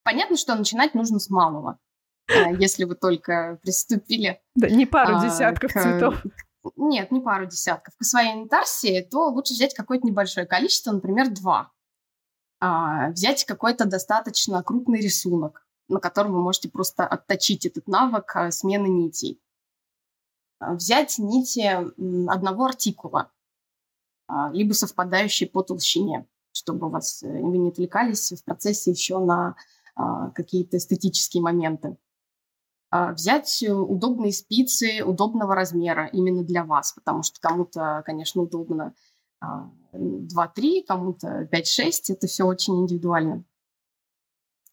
Понятно, 0.04 0.36
что 0.36 0.54
начинать 0.54 0.94
нужно 0.94 1.18
с 1.18 1.28
малого, 1.28 1.78
э, 2.28 2.54
если 2.58 2.84
вы 2.84 2.94
только 2.94 3.58
приступили. 3.60 4.40
Да, 4.54 4.70
не 4.70 4.86
пару 4.86 5.16
а, 5.16 5.24
десятков 5.24 5.72
цветов. 5.72 6.24
Нет, 6.76 7.10
не 7.10 7.20
пару 7.20 7.46
десятков. 7.46 7.94
К 7.96 8.04
своей 8.04 8.34
интарсии, 8.34 9.06
то 9.10 9.28
лучше 9.28 9.54
взять 9.54 9.74
какое-то 9.74 10.06
небольшое 10.06 10.46
количество, 10.46 10.92
например, 10.92 11.28
два 11.30 11.72
а, 12.66 13.10
взять 13.10 13.44
какой-то 13.44 13.84
достаточно 13.86 14.60
крупный 14.62 15.00
рисунок, 15.00 15.64
на 15.88 16.00
котором 16.00 16.32
вы 16.32 16.42
можете 16.42 16.68
просто 16.68 17.06
отточить 17.06 17.64
этот 17.64 17.86
навык 17.86 18.34
а, 18.34 18.50
смены 18.50 18.88
нитей. 18.88 19.40
А, 20.58 20.74
взять 20.74 21.16
нити 21.18 21.60
одного 22.28 22.64
артикула, 22.64 23.30
либо 24.50 24.72
совпадающие 24.72 25.48
по 25.48 25.62
толщине, 25.62 26.26
чтобы 26.50 26.88
у 26.88 26.90
вас, 26.90 27.22
э, 27.22 27.28
вы 27.28 27.58
не 27.58 27.68
отвлекались 27.68 28.32
в 28.32 28.44
процессе 28.44 28.90
еще 28.90 29.20
на 29.20 29.54
какие-то 30.34 30.76
эстетические 30.76 31.42
моменты. 31.42 31.96
Взять 32.90 33.64
удобные 33.66 34.30
спицы 34.30 35.02
удобного 35.02 35.54
размера 35.54 36.06
именно 36.08 36.42
для 36.42 36.64
вас, 36.64 36.92
потому 36.92 37.22
что 37.22 37.40
кому-то, 37.40 38.02
конечно, 38.04 38.42
удобно 38.42 38.94
2-3, 39.42 40.84
кому-то 40.86 41.48
5-6. 41.52 41.90
Это 42.08 42.26
все 42.26 42.44
очень 42.44 42.80
индивидуально. 42.80 43.44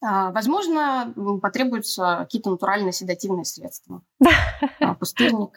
А, 0.02 0.32
возможно, 0.32 1.14
потребуются 1.40 2.18
какие-то 2.20 2.50
натуральные 2.50 2.92
седативные 2.92 3.44
средства. 3.44 4.02
А, 4.80 4.94
пустырник, 4.94 5.56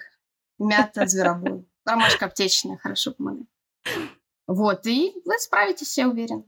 мята, 0.57 1.05
зверобой, 1.05 1.67
ромашка 1.85 2.25
аптечная 2.25 2.77
хорошо 2.77 3.11
помогает. 3.11 3.47
Вот, 4.47 4.85
и 4.85 5.13
вы 5.25 5.37
справитесь, 5.39 5.97
я 5.97 6.07
уверен. 6.07 6.45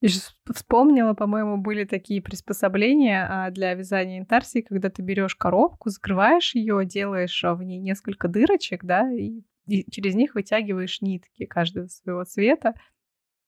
Я 0.00 0.10
вспомнила, 0.52 1.14
по-моему, 1.14 1.58
были 1.58 1.84
такие 1.84 2.22
приспособления 2.22 3.26
а, 3.28 3.50
для 3.50 3.74
вязания 3.74 4.18
интарсии, 4.18 4.60
когда 4.60 4.90
ты 4.90 5.02
берешь 5.02 5.34
коробку, 5.34 5.90
закрываешь 5.90 6.54
ее, 6.54 6.84
делаешь 6.84 7.42
в 7.42 7.62
ней 7.62 7.78
несколько 7.78 8.28
дырочек, 8.28 8.84
да, 8.84 9.10
и 9.10 9.42
и 9.66 9.90
через 9.90 10.14
них 10.14 10.34
вытягиваешь 10.34 11.00
нитки 11.00 11.46
каждого 11.46 11.86
своего 11.86 12.24
цвета, 12.24 12.74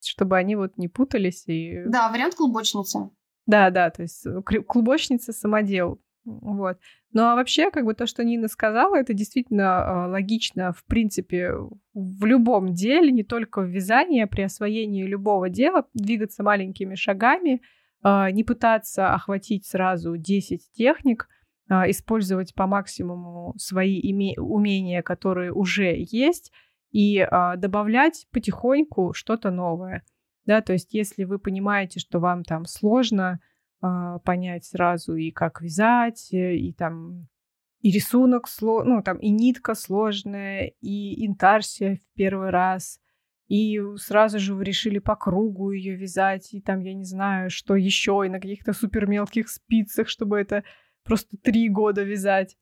чтобы 0.03 0.37
они 0.37 0.55
вот 0.55 0.77
не 0.77 0.87
путались. 0.87 1.43
И... 1.47 1.83
Да, 1.85 2.09
вариант 2.09 2.35
клубочницы. 2.35 3.09
Да, 3.45 3.69
да, 3.69 3.89
то 3.89 4.01
есть 4.03 4.25
э, 4.25 4.41
клубочница 4.41 5.31
самодел. 5.31 6.01
Вот. 6.25 6.77
Ну 7.13 7.23
а 7.23 7.35
вообще, 7.35 7.71
как 7.71 7.85
бы 7.85 7.93
то, 7.93 8.05
что 8.05 8.23
Нина 8.23 8.49
сказала, 8.49 8.97
это 8.97 9.13
действительно 9.13 9.61
э, 9.61 10.11
логично, 10.11 10.73
в 10.73 10.83
принципе, 10.83 11.53
в 11.93 12.25
любом 12.25 12.73
деле, 12.73 13.11
не 13.11 13.23
только 13.23 13.61
в 13.61 13.69
вязании, 13.69 14.21
а 14.21 14.27
при 14.27 14.41
освоении 14.41 15.05
любого 15.05 15.49
дела, 15.49 15.85
двигаться 15.93 16.43
маленькими 16.43 16.95
шагами, 16.95 17.61
э, 18.03 18.31
не 18.31 18.43
пытаться 18.43 19.13
охватить 19.13 19.65
сразу 19.65 20.17
10 20.17 20.69
техник, 20.73 21.29
использовать 21.69 22.53
по 22.55 22.67
максимуму 22.67 23.53
свои 23.57 24.01
умения, 24.37 25.01
которые 25.01 25.51
уже 25.51 25.95
есть, 25.97 26.51
и 26.91 27.19
а, 27.19 27.55
добавлять 27.57 28.27
потихоньку 28.31 29.13
что-то 29.13 29.51
новое. 29.51 30.03
Да, 30.45 30.61
то 30.61 30.73
есть 30.73 30.93
если 30.93 31.25
вы 31.25 31.39
понимаете, 31.39 31.99
что 31.99 32.19
вам 32.19 32.43
там 32.43 32.65
сложно 32.65 33.39
а, 33.81 34.19
понять 34.19 34.65
сразу 34.65 35.15
и 35.15 35.31
как 35.31 35.61
вязать, 35.61 36.33
э, 36.33 36.55
и 36.55 36.73
там 36.73 37.27
и 37.81 37.91
рисунок, 37.91 38.47
ну 38.61 39.03
там 39.03 39.17
и 39.17 39.29
нитка 39.29 39.75
сложная, 39.75 40.71
и 40.81 41.27
интарсия 41.27 41.97
в 41.97 42.15
первый 42.15 42.49
раз, 42.49 42.99
и 43.47 43.79
сразу 43.97 44.39
же 44.39 44.55
вы 44.55 44.63
решили 44.63 44.99
по 44.99 45.15
кругу 45.15 45.71
ее 45.71 45.95
вязать, 45.95 46.53
и 46.53 46.61
там, 46.61 46.79
я 46.79 46.93
не 46.93 47.05
знаю, 47.05 47.49
что 47.49 47.75
еще, 47.75 48.23
и 48.25 48.29
на 48.29 48.39
каких-то 48.39 48.73
супер 48.73 49.07
мелких 49.07 49.49
спицах, 49.49 50.09
чтобы 50.09 50.39
это 50.39 50.63
просто 51.07 51.37
три 51.37 51.69
года 51.69 52.03
вязать. 52.03 52.55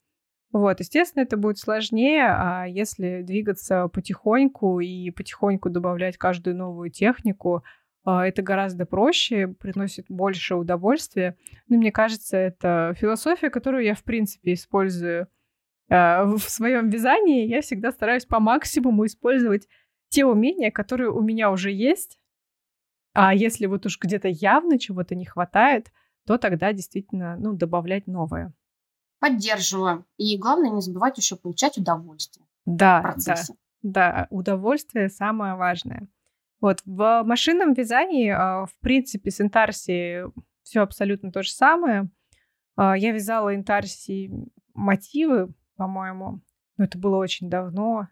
Вот, 0.52 0.80
естественно, 0.80 1.24
это 1.24 1.36
будет 1.36 1.58
сложнее, 1.58 2.28
а 2.30 2.66
если 2.66 3.24
двигаться 3.24 3.90
потихоньку 3.90 4.80
и 4.80 5.12
потихоньку 5.12 5.70
добавлять 5.70 6.18
каждую 6.18 6.56
новую 6.56 6.92
технику, 6.92 7.64
а, 8.06 8.26
это 8.26 8.42
гораздо 8.42 8.86
проще, 8.86 9.48
приносит 9.48 10.06
больше 10.08 10.56
удовольствия. 10.56 11.36
Ну, 11.68 11.78
мне 11.78 11.92
кажется, 11.92 12.38
это 12.38 12.94
философия, 12.98 13.50
которую 13.50 13.84
я, 13.84 13.96
в 13.96 14.04
принципе, 14.04 14.54
использую 14.54 15.28
а, 15.90 16.24
в 16.24 16.40
своем 16.40 16.90
вязании. 16.90 17.48
Я 17.48 17.62
всегда 17.62 17.92
стараюсь 17.92 18.26
по 18.26 18.40
максимуму 18.40 19.06
использовать 19.08 19.68
те 20.10 20.26
умения, 20.26 20.72
которые 20.72 21.10
у 21.10 21.22
меня 21.22 21.52
уже 21.52 21.72
есть. 21.72 22.20
А 23.14 23.34
если 23.34 23.66
вот 23.66 23.86
уж 23.86 24.00
где-то 24.00 24.28
явно 24.28 24.78
чего-то 24.78 25.16
не 25.16 25.26
хватает, 25.26 25.92
то 26.26 26.38
тогда 26.38 26.74
действительно, 26.74 27.38
ну, 27.38 27.54
добавлять 27.54 28.08
новое. 28.08 28.54
Поддерживаю. 29.20 30.06
И 30.18 30.38
главное 30.38 30.72
не 30.72 30.82
забывать 30.82 31.18
еще 31.18 31.36
получать 31.36 31.78
удовольствие. 31.78 32.46
Да, 32.66 33.16
да, 33.26 33.36
да, 33.84 34.28
удовольствие 34.30 35.10
самое 35.10 35.56
важное. 35.56 36.08
Вот 36.62 36.82
в 36.86 37.24
машинном 37.24 37.74
вязании, 37.74 38.30
а, 38.30 38.66
в 38.66 38.76
принципе, 38.80 39.30
с 39.30 39.40
интарсией 39.40 40.32
все 40.64 40.82
абсолютно 40.82 41.32
то 41.32 41.44
же 41.44 41.52
самое. 41.52 42.10
А, 42.76 42.98
я 42.98 43.12
вязала 43.12 43.56
интарсии 43.56 44.32
мотивы, 44.74 45.54
по-моему, 45.76 46.42
но 46.78 46.86
это 46.86 46.98
было 46.98 47.18
очень 47.18 47.50
давно. 47.50 48.08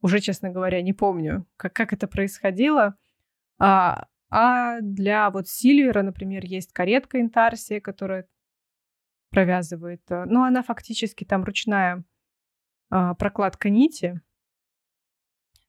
Уже, 0.00 0.20
честно 0.20 0.50
говоря, 0.50 0.80
не 0.82 0.92
помню, 0.92 1.46
как, 1.56 1.72
как 1.72 1.92
это 1.92 2.06
происходило. 2.06 2.96
А, 3.58 4.06
а 4.34 4.80
для 4.80 5.28
вот 5.28 5.46
Сильвера, 5.46 6.00
например, 6.00 6.46
есть 6.46 6.72
каретка 6.72 7.20
интарсия, 7.20 7.82
которая 7.82 8.26
провязывает. 9.28 10.00
Э, 10.10 10.24
ну, 10.24 10.42
она 10.42 10.62
фактически 10.62 11.24
там 11.24 11.44
ручная 11.44 12.02
а, 12.88 13.14
прокладка 13.14 13.68
нити. 13.68 14.22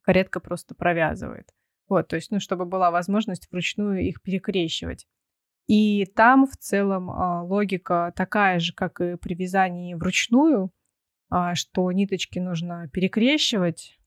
Каретка 0.02 0.40
просто 0.40 0.76
провязывает. 0.76 1.50
Вот, 1.90 2.08
то 2.08 2.16
есть, 2.16 2.32
ну, 2.32 2.40
чтобы 2.40 2.64
была 2.64 2.90
возможность 2.90 3.52
вручную 3.52 4.00
их 4.00 4.22
перекрещивать. 4.22 5.08
И 5.68 6.06
там 6.06 6.48
в 6.48 6.56
целом 6.56 7.12
а, 7.12 7.44
логика 7.44 8.14
такая 8.16 8.60
же, 8.60 8.74
как 8.74 9.02
и 9.02 9.18
при 9.18 9.34
вязании 9.36 9.94
вручную, 9.94 10.72
а, 11.30 11.56
что 11.56 11.92
ниточки 11.92 12.40
нужно 12.40 12.88
перекрещивать. 12.94 14.00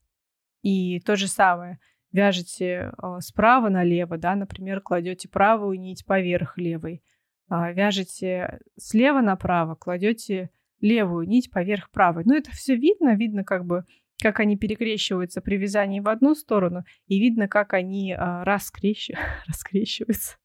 И 0.63 0.99
то 1.01 1.15
же 1.15 1.27
самое, 1.27 1.77
вяжете 2.17 2.91
а, 2.97 3.21
справа 3.21 3.69
налево, 3.69 4.17
да, 4.17 4.35
например, 4.35 4.81
кладете 4.81 5.29
правую 5.29 5.79
нить 5.79 6.05
поверх 6.05 6.57
левой, 6.57 7.03
а, 7.47 7.71
вяжете 7.71 8.59
слева 8.77 9.21
направо, 9.21 9.75
кладете 9.75 10.49
левую 10.81 11.27
нить 11.27 11.51
поверх 11.51 11.91
правой. 11.91 12.23
Ну, 12.25 12.35
это 12.35 12.51
все 12.51 12.75
видно, 12.75 13.15
видно 13.15 13.43
как 13.43 13.65
бы 13.65 13.85
как 14.19 14.39
они 14.39 14.57
перекрещиваются 14.57 15.41
при 15.41 15.57
вязании 15.57 15.99
в 15.99 16.09
одну 16.09 16.33
сторону, 16.33 16.83
и 17.05 17.19
видно, 17.19 17.47
как 17.47 17.73
они 17.73 18.13
а, 18.13 18.43
раскрещ... 18.43 19.11
раскрещиваются. 19.47 20.37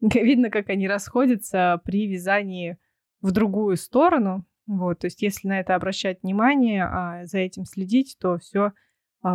видно, 0.00 0.48
как 0.48 0.68
они 0.68 0.86
расходятся 0.86 1.80
при 1.84 2.06
вязании 2.06 2.78
в 3.20 3.32
другую 3.32 3.76
сторону. 3.76 4.46
Вот, 4.68 5.00
то 5.00 5.06
есть, 5.06 5.22
если 5.22 5.48
на 5.48 5.58
это 5.58 5.74
обращать 5.74 6.22
внимание, 6.22 7.26
за 7.26 7.38
этим 7.38 7.64
следить, 7.64 8.16
то 8.20 8.38
все 8.38 8.70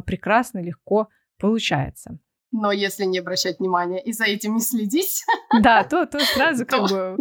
прекрасно, 0.06 0.60
легко 0.60 1.10
получается. 1.38 2.20
Но 2.52 2.72
если 2.72 3.04
не 3.04 3.20
обращать 3.20 3.60
внимания 3.60 4.02
и 4.02 4.14
за 4.14 4.26
этим 4.26 4.56
не 4.56 4.62
следить, 4.62 5.26
да, 5.62 5.84
то, 5.84 6.06
то 6.06 6.20
сразу 6.20 6.66
как 6.68 6.90
бы 6.90 7.18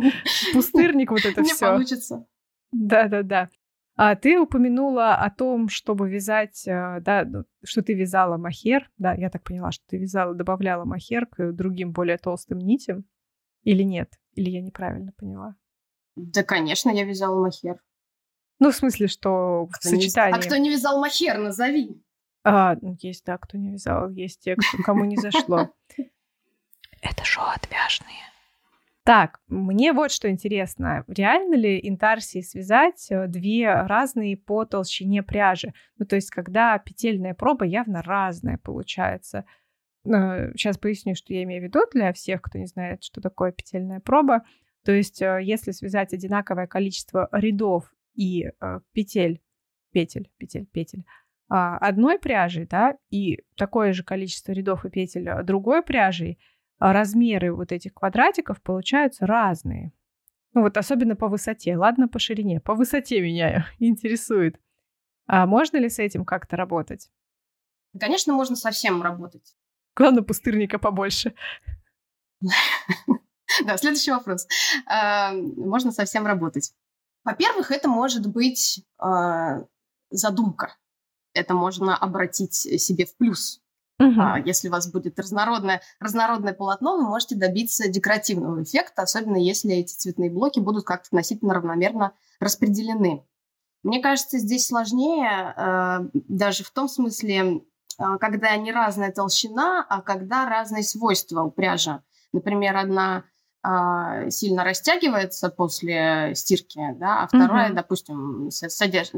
пустырник 0.53 1.11
вот 1.11 1.25
это 1.25 1.43
все. 1.43 1.55
Не 1.55 1.73
получится. 1.73 2.27
Да, 2.73 3.09
да, 3.09 3.23
да. 3.23 3.51
А 3.97 4.17
ты 4.17 4.39
упомянула 4.41 5.15
о 5.15 5.31
том, 5.31 5.69
чтобы 5.69 6.11
вязать, 6.11 6.67
э, 6.67 7.01
да, 7.01 7.25
ну, 7.25 7.45
что 7.65 7.83
ты 7.83 7.95
вязала 7.95 8.37
махер, 8.37 8.91
да, 8.99 9.15
я 9.15 9.31
так 9.31 9.45
поняла, 9.45 9.71
что 9.71 9.85
ты 9.89 9.99
вязала, 9.99 10.35
добавляла 10.35 10.85
махер 10.85 11.27
к 11.27 11.53
другим 11.53 11.93
более 11.93 12.19
толстым 12.19 12.59
нитям, 12.59 13.05
или 13.63 13.85
нет? 13.85 14.11
Или 14.35 14.51
я 14.51 14.63
неправильно 14.63 15.13
поняла? 15.17 15.55
Да, 16.17 16.43
конечно, 16.43 16.91
я 16.91 17.05
вязала 17.05 17.41
махер. 17.41 17.81
Ну, 18.59 18.71
в 18.71 18.77
смысле, 18.77 19.07
что 19.07 19.69
кто 19.73 19.89
в 19.89 19.91
сочетании... 19.91 20.35
Не... 20.35 20.39
А 20.39 20.43
кто 20.43 20.57
не 20.57 20.71
вязал 20.71 21.01
махер, 21.01 21.39
назови. 21.39 22.03
А, 22.45 22.77
ну, 22.81 22.97
есть, 23.01 23.25
да, 23.25 23.39
кто 23.39 23.57
не 23.57 23.71
вязал, 23.71 24.11
есть 24.11 24.41
те, 24.43 24.55
кто, 24.55 24.83
кому 24.85 25.05
не 25.05 25.17
зашло. 25.17 25.71
Это 27.01 27.25
шоу 27.25 27.47
отвяжные. 27.47 28.35
Так, 29.05 29.41
мне 29.49 29.93
вот 29.93 30.11
что 30.11 30.31
интересно. 30.31 31.05
Реально 31.09 31.57
ли 31.57 31.79
интарсии 31.83 32.41
связать 32.41 33.07
э, 33.11 33.27
две 33.29 33.71
разные 33.71 34.39
по 34.39 34.65
толщине 34.65 35.23
пряжи? 35.23 35.75
Ну, 35.99 36.07
то 36.07 36.17
есть, 36.17 36.31
когда 36.31 36.79
петельная 36.79 37.35
проба 37.35 37.67
явно 37.67 38.01
разная 38.01 38.57
получается. 38.57 39.45
Сейчас 40.07 40.77
э, 40.77 40.81
поясню, 40.81 41.15
что 41.15 41.35
я 41.35 41.43
имею 41.43 41.61
в 41.61 41.65
виду 41.65 41.81
для 41.93 42.15
всех, 42.15 42.41
кто 42.41 42.59
не 42.59 42.67
знает, 42.67 43.05
что 43.05 43.21
такое 43.21 43.53
петельная 43.53 44.01
проба. 44.01 44.43
То 44.87 44.93
есть, 44.93 45.21
э, 45.21 45.39
если 45.43 45.73
связать 45.73 46.15
одинаковое 46.15 46.67
количество 46.67 47.29
рядов 47.31 47.93
и 48.15 48.51
петель, 48.93 49.43
петель, 49.93 50.31
петель, 50.39 50.65
петель, 50.65 51.05
одной 51.49 52.19
пряжей, 52.19 52.67
да, 52.67 52.97
и 53.11 53.43
такое 53.57 53.93
же 53.93 54.03
количество 54.03 54.53
рядов 54.53 54.85
и 54.85 54.91
петель 54.91 55.29
другой 55.45 55.83
пряжей– 55.83 56.39
а 56.79 56.93
размеры 56.93 57.55
вот 57.55 57.73
этих 57.73 57.95
квадратиков 57.95 58.61
получаются 58.61 59.27
разные. 59.27 59.93
Ну 60.53 60.63
вот 60.63 60.77
особенно 60.77 61.17
по 61.17 61.29
высоте. 61.29 61.77
Ладно, 61.77 62.09
по 62.09 62.19
ширине. 62.19 62.61
По 62.61 62.75
высоте 62.75 63.21
меня 63.21 63.67
интересует. 63.79 64.61
А 65.27 65.47
можно 65.47 65.79
ли 65.79 65.89
с 65.89 65.99
этим 65.99 66.25
как-то 66.25 66.57
работать? 66.57 67.11
Конечно, 67.99 68.33
можно 68.33 68.57
совсем 68.57 69.03
работать. 69.03 69.57
Главное, 69.97 70.23
пустырника 70.23 70.79
побольше. 70.79 71.35
Да, 73.67 73.77
следующий 73.77 74.11
вопрос. 74.11 74.49
А, 74.87 75.33
можно 75.33 75.93
совсем 75.93 76.27
работать. 76.27 76.75
Во-первых, 77.23 77.71
это 77.71 77.89
может 77.89 78.27
быть 78.27 78.85
а, 78.99 79.61
задумка. 80.11 80.77
Это 81.35 81.55
можно 81.55 81.97
обратить 81.97 82.55
себе 82.55 83.05
в 83.05 83.17
плюс. 83.17 83.61
Угу. 84.01 84.21
А, 84.21 84.39
если 84.41 84.69
у 84.69 84.73
вас 84.73 84.91
будет 84.91 85.19
разнородное, 85.19 85.81
разнородное 86.01 86.53
полотно, 86.53 86.97
вы 86.97 87.05
можете 87.05 87.37
добиться 87.37 87.89
декоративного 87.89 88.63
эффекта, 88.63 89.03
особенно 89.03 89.37
если 89.37 89.73
эти 89.73 89.95
цветные 89.95 90.31
блоки 90.31 90.59
будут 90.59 90.85
как-то 90.85 91.09
относительно 91.09 91.55
равномерно 91.55 92.13
распределены. 92.41 93.25
Мне 93.85 94.01
кажется, 94.01 94.39
здесь 94.39 94.67
сложнее 94.67 95.55
э, 95.57 96.09
даже 96.13 96.65
в 96.65 96.71
том 96.71 96.89
смысле, 96.89 97.63
э, 97.99 98.19
когда 98.19 98.57
не 98.57 98.73
разная 98.73 99.13
толщина, 99.13 99.85
а 99.89 100.03
когда 100.03 100.49
разные 100.49 100.83
свойства 100.83 101.43
у 101.43 101.51
пряжи. 101.51 102.03
Например, 102.33 102.77
одна 102.77 103.25
сильно 104.29 104.63
растягивается 104.63 105.49
после 105.49 106.33
стирки, 106.35 106.81
да, 106.97 107.23
а 107.23 107.27
вторая, 107.27 107.69
угу. 107.69 107.77
допустим, 107.77 108.51
содерж... 108.51 109.11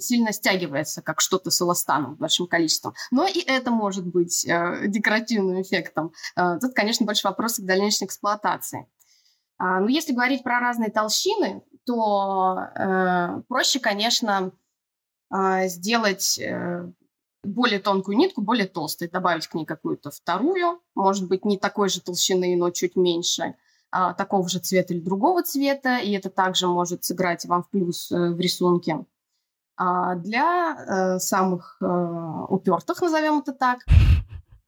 Сильно 0.00 0.32
стягивается, 0.32 1.00
как 1.00 1.20
что-то 1.20 1.50
с 1.50 1.60
эластаном 1.62 2.16
большим 2.16 2.46
количеством. 2.46 2.94
Но 3.10 3.26
и 3.26 3.40
это 3.40 3.70
может 3.70 4.06
быть 4.06 4.46
э, 4.46 4.86
декоративным 4.86 5.62
эффектом. 5.62 6.12
Э, 6.36 6.58
тут, 6.60 6.74
конечно, 6.74 7.06
больше 7.06 7.26
вопросов 7.26 7.64
к 7.64 7.68
дальнейшей 7.68 8.06
эксплуатации. 8.06 8.86
А, 9.58 9.80
но 9.80 9.88
если 9.88 10.12
говорить 10.12 10.42
про 10.42 10.60
разные 10.60 10.90
толщины, 10.90 11.62
то 11.86 12.58
э, 12.74 13.42
проще, 13.48 13.80
конечно, 13.80 14.52
э, 15.34 15.68
сделать 15.68 16.38
более 17.44 17.80
тонкую 17.80 18.16
нитку, 18.16 18.42
более 18.42 18.66
толстой, 18.66 19.08
добавить 19.08 19.46
к 19.46 19.54
ней 19.54 19.64
какую-то 19.64 20.10
вторую, 20.10 20.80
может 20.94 21.28
быть, 21.28 21.44
не 21.44 21.58
такой 21.58 21.88
же 21.88 22.00
толщины, 22.00 22.56
но 22.56 22.70
чуть 22.70 22.96
меньше, 22.96 23.54
а, 23.90 24.14
такого 24.14 24.48
же 24.48 24.58
цвета 24.58 24.94
или 24.94 25.00
другого 25.00 25.42
цвета, 25.42 25.98
и 25.98 26.12
это 26.12 26.30
также 26.30 26.66
может 26.66 27.04
сыграть 27.04 27.44
вам 27.46 27.62
в 27.62 27.70
плюс 27.70 28.12
э, 28.12 28.30
в 28.30 28.38
рисунке. 28.38 29.04
А 29.76 30.14
для 30.14 30.76
э, 30.76 31.18
самых 31.18 31.78
э, 31.80 31.86
упертых, 32.48 33.00
назовем 33.00 33.38
это 33.38 33.52
так, 33.52 33.80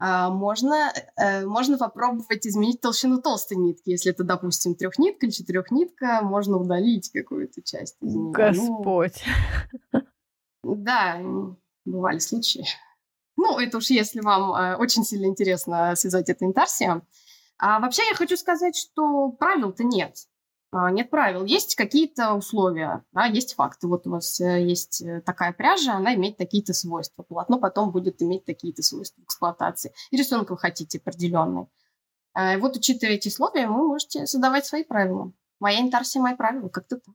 э, 0.01 0.29
можно, 0.31 0.91
э, 1.17 1.45
можно 1.45 1.79
попробовать 1.79 2.47
изменить 2.47 2.81
толщину 2.81 3.21
толстой 3.21 3.59
нитки. 3.59 3.91
Если 3.91 4.11
это, 4.11 4.25
допустим, 4.25 4.75
трехнитка 4.75 5.27
или 5.27 5.33
четырехнитка, 5.33 6.21
можно 6.23 6.57
удалить 6.57 7.13
какую-то 7.13 7.63
часть 7.63 7.99
из 8.01 8.15
нее. 8.15 8.25
Ну, 8.25 8.33
Господь. 8.33 9.23
Ну, 10.65 10.77
да, 10.77 11.21
бывали 11.85 12.19
случаи. 12.19 12.67
Ну, 13.35 13.59
это 13.59 13.79
уж 13.79 13.89
если 13.89 14.21
вам 14.21 14.53
э, 14.53 14.77
очень 14.77 15.05
сильно 15.05 15.25
интересно 15.25 15.97
связать 15.97 16.29
это 16.29 16.45
интарсием. 16.45 17.03
А 17.59 17.81
вообще 17.81 18.03
я 18.11 18.15
хочу 18.15 18.37
сказать, 18.37 18.77
что 18.77 19.31
правил-то 19.31 19.85
нет. 19.85 20.15
А, 20.73 20.91
нет 20.91 21.11
правил. 21.11 21.45
Есть 21.45 21.75
какие-то 21.75 22.33
условия, 22.33 23.05
да, 23.13 23.27
есть 23.27 23.55
факты. 23.55 23.87
Вот 23.87 24.07
у 24.07 24.11
вас 24.11 24.41
э, 24.41 24.65
есть 24.65 25.03
э, 25.03 25.21
такая 25.21 25.53
пряжа, 25.53 25.95
она 25.95 26.15
имеет 26.15 26.39
такие-то 26.39 26.73
свойства. 26.73 27.23
Полотно 27.23 27.59
потом 27.59 27.93
будет 27.93 28.23
иметь 28.23 28.47
такие-то 28.47 28.83
свойства 28.83 29.23
эксплуатации. 29.23 29.93
И 30.11 30.17
рисунок 30.17 30.51
вы 30.51 30.57
хотите 30.57 30.99
определенный. 30.99 31.67
А, 32.33 32.57
вот, 32.57 32.77
учитывая 32.77 33.17
эти 33.17 33.29
условия, 33.29 33.67
вы 33.67 33.87
можете 33.87 34.27
создавать 34.27 34.65
свои 34.65 34.83
правила. 34.83 35.33
Моя 35.61 35.81
интарсия, 35.81 36.23
мои 36.23 36.35
правила, 36.35 36.69
как-то 36.71 36.97
так. 36.97 37.15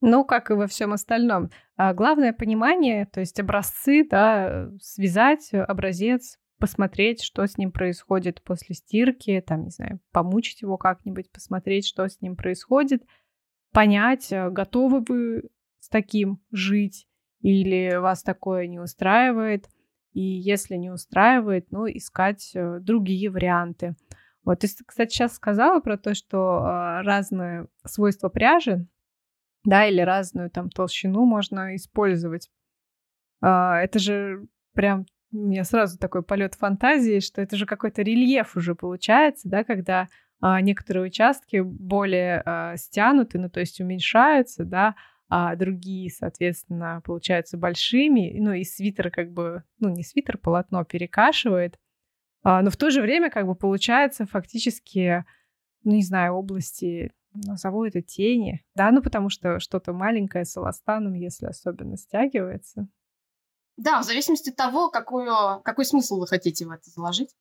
Ну, 0.00 0.24
как 0.24 0.50
и 0.50 0.54
во 0.54 0.66
всем 0.66 0.92
остальном. 0.92 1.50
А 1.76 1.94
главное 1.94 2.32
понимание, 2.32 3.06
то 3.06 3.20
есть 3.20 3.40
образцы, 3.40 4.06
да, 4.08 4.70
связать 4.80 5.50
образец, 5.52 6.38
посмотреть, 6.58 7.22
что 7.22 7.46
с 7.46 7.58
ним 7.58 7.70
происходит 7.70 8.42
после 8.42 8.74
стирки, 8.74 9.42
там, 9.46 9.64
не 9.64 9.70
знаю, 9.70 10.00
помучить 10.12 10.62
его 10.62 10.76
как-нибудь, 10.76 11.30
посмотреть, 11.30 11.86
что 11.86 12.08
с 12.08 12.20
ним 12.20 12.36
происходит, 12.36 13.04
понять, 13.72 14.32
э, 14.32 14.50
готовы 14.50 15.04
вы 15.06 15.50
с 15.80 15.88
таким 15.88 16.40
жить 16.50 17.06
или 17.40 17.96
вас 17.96 18.22
такое 18.22 18.66
не 18.66 18.80
устраивает. 18.80 19.68
И 20.12 20.22
если 20.22 20.76
не 20.76 20.90
устраивает, 20.90 21.70
ну, 21.70 21.86
искать 21.86 22.52
э, 22.54 22.78
другие 22.80 23.30
варианты. 23.30 23.94
Вот, 24.44 24.60
ты, 24.60 24.68
кстати, 24.86 25.10
сейчас 25.12 25.34
сказала 25.34 25.80
про 25.80 25.98
то, 25.98 26.14
что 26.14 26.36
э, 26.60 27.02
разные 27.02 27.66
свойства 27.84 28.30
пряжи, 28.30 28.86
да, 29.66 29.86
или 29.86 30.00
разную 30.00 30.50
там 30.50 30.70
толщину 30.70 31.26
можно 31.26 31.76
использовать. 31.76 32.48
Э, 33.42 33.74
это 33.82 33.98
же 33.98 34.46
прям 34.72 35.06
у 35.32 35.38
меня 35.38 35.64
сразу 35.64 35.98
такой 35.98 36.22
полет 36.22 36.54
фантазии, 36.54 37.20
что 37.20 37.42
это 37.42 37.56
же 37.56 37.66
какой-то 37.66 38.02
рельеф 38.02 38.56
уже 38.56 38.74
получается, 38.74 39.48
да, 39.48 39.64
когда 39.64 40.08
а, 40.40 40.60
некоторые 40.60 41.06
участки 41.06 41.60
более 41.60 42.42
а, 42.44 42.76
стянуты, 42.76 43.38
ну 43.38 43.50
то 43.50 43.60
есть 43.60 43.80
уменьшаются, 43.80 44.64
да, 44.64 44.94
а 45.28 45.56
другие, 45.56 46.10
соответственно, 46.10 47.02
получаются 47.04 47.58
большими, 47.58 48.38
ну 48.38 48.52
и 48.52 48.62
свитер 48.62 49.10
как 49.10 49.32
бы, 49.32 49.64
ну 49.80 49.88
не 49.88 50.04
свитер, 50.04 50.38
полотно 50.38 50.84
перекашивает, 50.84 51.78
а, 52.42 52.62
но 52.62 52.70
в 52.70 52.76
то 52.76 52.90
же 52.90 53.02
время 53.02 53.30
как 53.30 53.46
бы 53.46 53.56
получается 53.56 54.26
фактически, 54.26 55.24
ну 55.82 55.92
не 55.92 56.02
знаю, 56.02 56.34
области 56.34 57.12
назову 57.44 57.84
это 57.84 58.02
тени, 58.02 58.64
да, 58.74 58.90
ну 58.90 59.02
потому 59.02 59.30
что 59.30 59.60
что-то 59.60 59.92
маленькое 59.92 60.44
с 60.44 60.56
эластаном, 60.56 61.14
если 61.14 61.46
особенно 61.46 61.96
стягивается, 61.96 62.88
да, 63.76 64.00
в 64.00 64.04
зависимости 64.04 64.50
от 64.50 64.56
того, 64.56 64.88
какую, 64.88 65.60
какой 65.62 65.84
смысл 65.84 66.18
вы 66.18 66.26
хотите 66.26 66.66
в 66.66 66.70
это 66.70 66.88
заложить. 66.90 67.34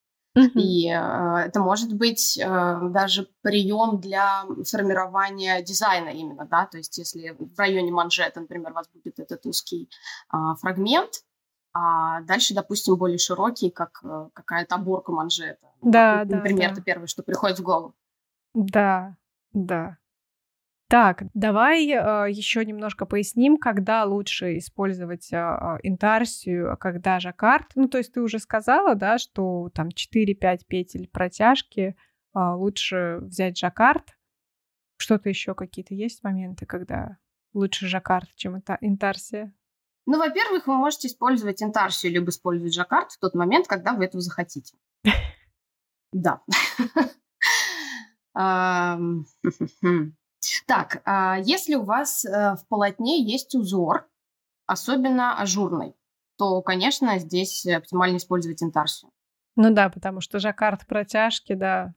И 0.53 0.89
э, 0.89 1.37
это 1.45 1.61
может 1.61 1.93
быть 1.93 2.37
э, 2.37 2.79
даже 2.89 3.29
прием 3.41 4.01
для 4.01 4.43
формирования 4.69 5.61
дизайна 5.61 6.09
именно, 6.09 6.45
да, 6.45 6.65
то 6.65 6.77
есть 6.77 6.97
если 6.97 7.37
в 7.39 7.57
районе 7.57 7.89
манжета, 7.93 8.41
например, 8.41 8.71
у 8.71 8.75
вас 8.75 8.89
будет 8.93 9.17
этот 9.17 9.45
узкий 9.45 9.89
э, 10.33 10.37
фрагмент, 10.59 11.23
а 11.73 12.19
дальше, 12.23 12.53
допустим, 12.53 12.97
более 12.97 13.17
широкий, 13.17 13.69
как 13.69 14.01
э, 14.03 14.27
какая-то 14.33 14.75
оборка 14.75 15.13
манжета. 15.13 15.69
Да, 15.81 16.25
да. 16.25 16.35
Например, 16.35 16.67
да. 16.67 16.73
это 16.73 16.81
первое, 16.81 17.07
что 17.07 17.23
приходит 17.23 17.59
в 17.59 17.63
голову. 17.63 17.95
Да, 18.53 19.15
да. 19.55 19.97
Так, 20.87 21.23
давай 21.33 21.87
э, 21.87 22.31
еще 22.31 22.63
немножко 22.63 23.07
поясним, 23.07 23.57
когда 23.57 24.05
лучше 24.05 24.59
использовать 24.59 25.33
э, 25.33 25.37
интарсию, 25.81 26.73
а 26.73 26.77
когда 26.77 27.19
жаккард. 27.19 27.71
Ну, 27.73 27.87
то 27.87 27.97
есть 27.97 28.13
ты 28.13 28.21
уже 28.21 28.37
сказала, 28.37 28.93
да, 28.93 29.17
что 29.17 29.71
там 29.73 29.87
4-5 29.87 30.59
петель 30.67 31.07
протяжки 31.07 31.81
э, 31.81 31.93
лучше 32.33 33.17
взять 33.21 33.57
жаккард. 33.57 34.15
Что-то 34.97 35.29
еще 35.29 35.55
какие-то 35.55 35.95
есть 35.95 36.23
моменты, 36.23 36.67
когда 36.67 37.17
лучше 37.53 37.87
жаккард, 37.87 38.29
чем 38.35 38.61
интарсия? 38.81 39.51
Ну, 40.05 40.19
во-первых, 40.19 40.67
вы 40.67 40.75
можете 40.75 41.07
использовать 41.07 41.63
интарсию, 41.63 42.11
либо 42.11 42.29
использовать 42.29 42.75
жаккард 42.75 43.11
в 43.11 43.19
тот 43.19 43.33
момент, 43.33 43.67
когда 43.67 43.93
вы 43.93 44.05
этого 44.05 44.21
захотите. 44.21 44.77
Да. 46.11 46.41
Так, 50.67 51.01
а 51.05 51.39
если 51.39 51.75
у 51.75 51.83
вас 51.83 52.23
э, 52.23 52.55
в 52.55 52.67
полотне 52.67 53.23
есть 53.23 53.55
узор, 53.55 54.07
особенно 54.67 55.39
ажурный, 55.39 55.95
то, 56.37 56.61
конечно, 56.61 57.17
здесь 57.17 57.65
оптимально 57.65 58.17
использовать 58.17 58.61
интарсию. 58.61 59.11
Ну 59.55 59.73
да, 59.73 59.89
потому 59.89 60.21
что 60.21 60.39
жаккард 60.39 60.85
протяжки, 60.85 61.53
да. 61.53 61.93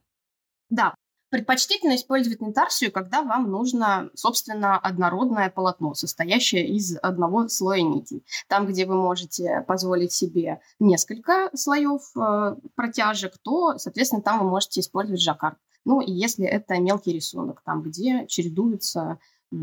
Да, 0.71 0.95
предпочтительно 1.31 1.97
использовать 1.97 2.41
интарсию, 2.41 2.93
когда 2.93 3.23
вам 3.23 3.51
нужно, 3.51 4.11
собственно, 4.15 4.79
однородное 4.79 5.51
полотно, 5.51 5.95
состоящее 5.95 6.69
из 6.69 6.97
одного 7.03 7.49
слоя 7.49 7.83
нитей. 7.83 8.25
Там, 8.49 8.67
где 8.67 8.87
вы 8.87 8.95
можете 8.95 9.65
позволить 9.67 10.13
себе 10.13 10.61
несколько 10.79 11.51
слоев 11.55 12.03
э, 12.17 12.57
протяжек, 12.75 13.37
то, 13.43 13.77
соответственно, 13.79 14.23
там 14.23 14.41
вы 14.41 14.49
можете 14.49 14.81
использовать 14.81 15.21
жаккард. 15.21 15.59
Ну, 15.85 16.01
и 16.01 16.13
если 16.13 16.47
это 16.47 16.79
мелкий 16.79 17.13
рисунок, 17.13 17.63
там, 17.65 17.83
где 17.83 18.27
чередуются, 18.27 19.19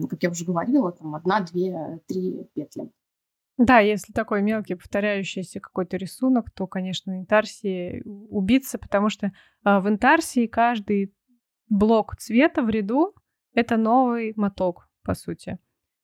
как 0.09 0.23
я 0.23 0.29
уже 0.29 0.45
говорила, 0.45 0.91
там 0.91 1.15
одна, 1.15 1.41
две, 1.41 2.01
три 2.07 2.49
петли. 2.53 2.91
Да, 3.57 3.79
если 3.79 4.11
такой 4.11 4.41
мелкий 4.41 4.75
повторяющийся 4.75 5.61
какой-то 5.61 5.95
рисунок, 5.95 6.51
то, 6.51 6.67
конечно, 6.67 7.17
интарсии 7.17 8.01
убиться, 8.05 8.77
потому 8.77 9.09
что 9.09 9.27
э, 9.27 9.31
в 9.79 9.87
интарсии 9.87 10.45
каждый 10.45 11.13
блок 11.69 12.17
цвета 12.17 12.61
в 12.61 12.69
ряду— 12.69 13.15
это 13.53 13.77
новый 13.77 14.33
моток, 14.35 14.89
по 15.03 15.13
сути. 15.13 15.57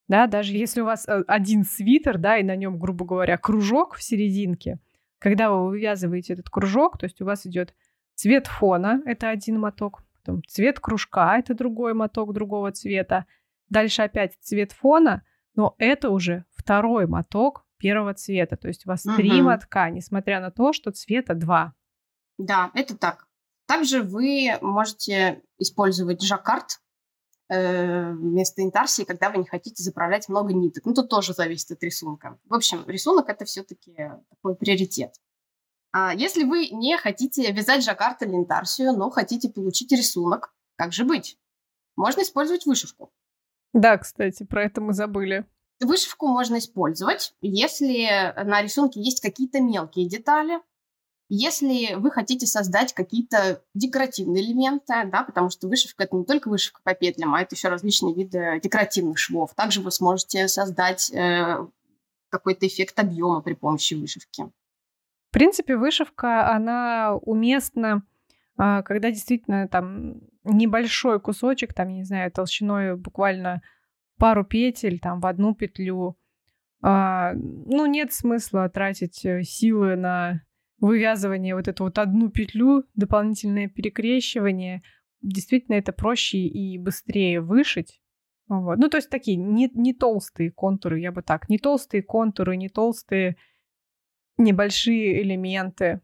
Да, 0.08 0.28
даже 0.28 0.56
если 0.56 0.82
у 0.82 0.86
вас 0.86 1.08
э, 1.08 1.24
один 1.28 1.66
свитер, 1.66 2.18
да, 2.18 2.38
и 2.38 2.44
на 2.44 2.56
нем, 2.56 2.80
грубо 2.80 3.04
говоря, 3.06 3.38
кружок 3.38 3.96
в 3.96 4.04
серединке, 4.04 4.80
когда 5.20 5.52
вы 5.52 5.68
вывязываете 5.68 6.34
этот 6.34 6.50
кружок, 6.50 6.98
то 6.98 7.06
есть 7.06 7.22
у 7.22 7.26
вас 7.26 7.46
идет 7.46 7.76
цвет 8.16 8.48
фона— 8.48 9.02
это 9.06 9.30
один 9.30 9.60
моток, 9.60 10.04
Потом 10.24 10.44
цвет 10.46 10.80
кружка— 10.80 11.38
это 11.40 11.54
другой 11.54 11.94
моток 11.94 12.34
другого 12.34 12.72
цвета. 12.72 13.26
Дальше 13.70 14.04
опять 14.04 14.38
цвет 14.42 14.72
фона, 14.72 15.24
но 15.56 15.76
это 15.80 16.10
уже 16.10 16.46
второй 16.52 17.08
моток 17.08 17.66
первого 17.78 18.14
цвета. 18.14 18.56
То 18.56 18.68
есть 18.68 18.86
у 18.86 18.90
вас 18.90 19.06
угу. 19.06 19.16
три 19.16 19.42
мотка, 19.42 19.90
несмотря 19.90 20.40
на 20.40 20.52
то, 20.52 20.74
что 20.74 20.92
цвета 20.92 21.34
два. 21.34 21.74
Да, 22.38 22.72
это 22.76 22.96
так. 22.96 23.28
Также 23.66 24.04
вы 24.04 24.58
можете 24.62 25.42
использовать 25.58 26.22
жаккард 26.22 26.82
э, 27.50 28.12
вместо 28.12 28.62
интарсии, 28.64 29.04
когда 29.04 29.30
вы 29.30 29.38
не 29.38 29.46
хотите 29.46 29.82
заправлять 29.82 30.30
много 30.30 30.54
ниток. 30.54 30.86
Ну, 30.86 30.94
тут 30.94 31.10
тоже 31.10 31.34
зависит 31.34 31.72
от 31.72 31.84
рисунка. 31.84 32.38
В 32.46 32.54
общем, 32.54 32.84
рисунок— 32.88 33.26
это 33.30 33.46
все-таки 33.46 33.96
такой 34.30 34.56
приоритет. 34.56 35.16
А 35.94 36.14
если 36.14 36.44
вы 36.44 36.68
не 36.70 36.98
хотите 36.98 37.52
вязать 37.52 37.84
жаккард 37.84 38.22
или 38.24 38.36
интарсию, 38.36 38.94
но 38.94 39.10
хотите 39.10 39.50
получить 39.50 39.92
рисунок, 39.92 40.54
как 40.78 40.94
же 40.94 41.04
быть? 41.04 41.38
Можно 41.96 42.22
использовать 42.22 42.66
вышивку. 42.66 43.12
Да, 43.74 43.98
кстати, 43.98 44.44
про 44.44 44.64
это 44.64 44.82
мы 44.82 44.94
забыли. 44.94 45.46
Вышивку 45.80 46.28
можно 46.28 46.58
использовать, 46.60 47.34
если 47.42 48.34
на 48.44 48.62
рисунке 48.62 49.02
есть 49.02 49.22
какие-то 49.22 49.60
мелкие 49.62 50.08
детали, 50.08 50.62
если 51.34 51.96
вы 51.96 52.12
хотите 52.12 52.46
создать 52.46 52.94
какие-то 52.94 53.64
декоративные 53.74 54.44
элементы, 54.44 54.94
да, 55.06 55.24
потому 55.24 55.50
что 55.50 55.70
вышивка 55.70 56.04
это 56.04 56.16
не 56.18 56.26
только 56.26 56.50
вышивка 56.50 56.82
по 56.84 56.94
петлям, 56.94 57.34
а 57.34 57.42
это 57.42 57.56
еще 57.56 57.70
различные 57.70 58.14
виды 58.14 58.60
декоративных 58.62 59.18
швов. 59.18 59.54
Также 59.56 59.80
вы 59.80 59.92
сможете 59.92 60.50
создать 60.50 61.10
э, 61.12 61.66
какой-то 62.30 62.68
эффект 62.68 63.00
объема 63.00 63.42
при 63.42 63.54
помощи 63.54 63.94
вышивки. 63.94 64.52
В 65.32 65.34
принципе, 65.34 65.78
вышивка, 65.78 66.54
она 66.54 67.16
уместна, 67.16 68.04
а, 68.58 68.82
когда 68.82 69.12
действительно 69.12 69.70
там 69.70 70.20
небольшой 70.44 71.22
кусочек, 71.22 71.74
там, 71.74 71.88
не 71.88 72.04
знаю, 72.04 72.34
толщиной 72.34 72.98
буквально 72.98 73.62
пару 74.18 74.44
петель, 74.44 75.00
там, 75.00 75.22
в 75.22 75.26
одну 75.26 75.56
петлю. 75.56 76.18
А, 76.82 77.32
ну, 77.34 77.86
нет 77.86 78.12
смысла 78.12 78.68
тратить 78.68 79.24
э, 79.24 79.44
силы 79.44 79.96
на 79.96 80.42
вывязывание 80.82 81.56
вот 81.56 81.70
эту 81.70 81.86
вот 81.86 81.98
одну 81.98 82.30
петлю, 82.30 82.84
дополнительное 82.96 83.70
перекрещивание. 83.70 84.82
Действительно, 85.22 85.76
это 85.76 85.94
проще 85.94 86.40
и 86.40 86.78
быстрее 86.78 87.40
вышить. 87.40 88.02
Вот. 88.50 88.80
Ну, 88.80 88.90
то 88.90 88.98
есть 88.98 89.10
такие 89.10 89.38
не, 89.38 89.72
не 89.76 89.94
толстые 89.94 90.52
контуры, 90.52 91.00
я 91.00 91.14
бы 91.14 91.22
так, 91.22 91.48
не 91.48 91.58
толстые 91.58 92.04
контуры, 92.04 92.58
не 92.58 92.68
толстые 92.68 93.38
небольшие 94.42 95.22
элементы, 95.22 96.02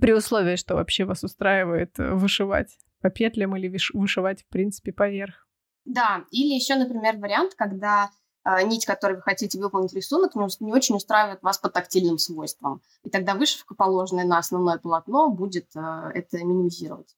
при 0.00 0.12
условии, 0.12 0.56
что 0.56 0.74
вообще 0.74 1.04
вас 1.04 1.22
устраивает 1.22 1.98
э, 1.98 2.14
вышивать 2.14 2.78
по 3.00 3.10
петлям 3.10 3.56
или 3.56 3.68
вышивать, 3.92 4.42
в 4.42 4.48
принципе, 4.48 4.92
поверх. 4.92 5.46
Да, 5.84 6.24
или 6.30 6.54
еще, 6.54 6.76
например, 6.76 7.16
вариант, 7.18 7.54
когда 7.56 8.10
э, 8.44 8.62
нить, 8.64 8.86
которой 8.86 9.16
вы 9.16 9.22
хотите 9.22 9.58
выполнить 9.58 9.92
рисунок, 9.92 10.34
не, 10.34 10.46
не 10.64 10.72
очень 10.72 10.94
устраивает 10.94 11.42
вас 11.42 11.58
по 11.58 11.68
тактильным 11.68 12.18
свойствам. 12.18 12.80
И 13.02 13.10
тогда 13.10 13.34
вышивка, 13.34 13.74
положенная 13.74 14.24
на 14.24 14.38
основное 14.38 14.78
полотно, 14.78 15.28
будет 15.30 15.68
э, 15.76 16.10
это 16.14 16.38
минимизировать. 16.38 17.16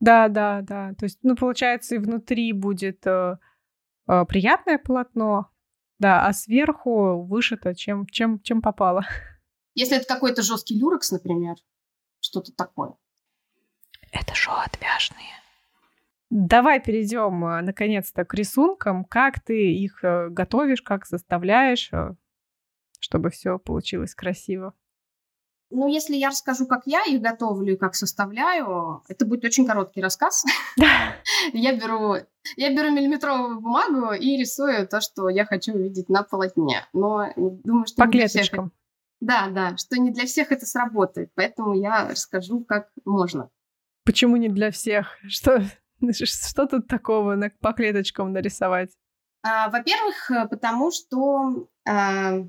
Да, 0.00 0.28
да, 0.28 0.62
да. 0.62 0.94
То 0.98 1.04
есть, 1.04 1.18
ну, 1.22 1.36
получается, 1.36 1.94
и 1.94 1.98
внутри 1.98 2.52
будет 2.52 3.06
э, 3.06 3.36
э, 4.08 4.24
приятное 4.26 4.78
полотно, 4.78 5.50
да, 5.98 6.26
а 6.26 6.32
сверху 6.32 7.22
вышито, 7.22 7.74
чем, 7.74 8.06
чем, 8.06 8.40
чем 8.40 8.62
попало. 8.62 9.06
Если 9.74 9.96
это 9.96 10.06
какой-то 10.06 10.42
жесткий 10.42 10.78
люрекс, 10.78 11.10
например, 11.10 11.56
что-то 12.20 12.52
такое. 12.52 12.94
Это 14.12 14.34
шоу 14.34 14.54
отвяжные. 14.54 15.44
Давай 16.30 16.80
перейдем 16.80 17.44
э, 17.44 17.60
наконец-то 17.60 18.24
к 18.24 18.34
рисункам. 18.34 19.04
Как 19.04 19.40
ты 19.40 19.72
их 19.72 20.02
э, 20.02 20.28
готовишь, 20.30 20.82
как 20.82 21.06
составляешь, 21.06 21.90
э, 21.92 22.14
чтобы 22.98 23.30
все 23.30 23.58
получилось 23.58 24.14
красиво? 24.14 24.74
Ну, 25.74 25.88
если 25.88 26.14
я 26.14 26.28
расскажу, 26.28 26.66
как 26.66 26.82
я 26.86 27.02
их 27.02 27.20
готовлю 27.20 27.74
и 27.74 27.76
как 27.76 27.96
составляю, 27.96 29.02
это 29.08 29.26
будет 29.26 29.44
очень 29.44 29.66
короткий 29.66 30.00
рассказ. 30.00 30.44
Я 31.52 31.74
беру, 31.74 32.14
я 32.56 32.74
беру 32.74 32.90
миллиметровую 32.90 33.60
бумагу 33.60 34.12
и 34.12 34.36
рисую 34.36 34.86
то, 34.86 35.00
что 35.00 35.28
я 35.28 35.44
хочу 35.44 35.74
увидеть 35.74 36.08
на 36.08 36.22
полотне. 36.22 36.86
Но 36.92 37.28
думаю, 37.36 37.86
что 37.86 37.96
по 37.96 38.08
клеточкам. 38.08 38.72
Да, 39.20 39.48
да, 39.48 39.76
что 39.76 39.98
не 39.98 40.10
для 40.10 40.26
всех 40.26 40.52
это 40.52 40.64
сработает, 40.64 41.30
поэтому 41.34 41.74
я 41.74 42.08
расскажу, 42.10 42.64
как 42.64 42.90
можно. 43.04 43.50
Почему 44.04 44.36
не 44.36 44.48
для 44.48 44.70
всех? 44.70 45.18
Что, 45.26 45.62
что 46.12 46.66
тут 46.66 46.86
такого 46.86 47.34
на, 47.34 47.50
по 47.60 47.72
клеточкам 47.72 48.32
нарисовать? 48.32 48.90
А, 49.42 49.70
во-первых, 49.70 50.30
потому 50.50 50.90
что 50.92 51.68
а, 51.86 52.44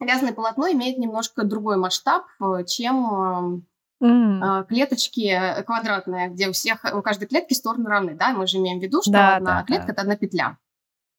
Вязаное 0.00 0.32
полотно 0.32 0.70
имеет 0.72 0.98
немножко 0.98 1.44
другой 1.44 1.76
масштаб, 1.76 2.24
э, 2.40 2.64
чем 2.64 3.66
Mm. 4.02 4.64
клеточки 4.64 5.62
квадратные, 5.66 6.30
где 6.30 6.48
у 6.48 6.52
всех, 6.52 6.86
у 6.94 7.02
каждой 7.02 7.28
клетки 7.28 7.52
стороны 7.52 7.86
равны, 7.86 8.14
да, 8.14 8.32
мы 8.32 8.46
же 8.46 8.56
имеем 8.56 8.80
в 8.80 8.82
виду, 8.82 9.02
что 9.02 9.12
да, 9.12 9.36
одна 9.36 9.58
да, 9.58 9.64
клетка 9.64 9.88
да. 9.88 9.92
это 9.92 10.00
одна 10.00 10.16
петля. 10.16 10.56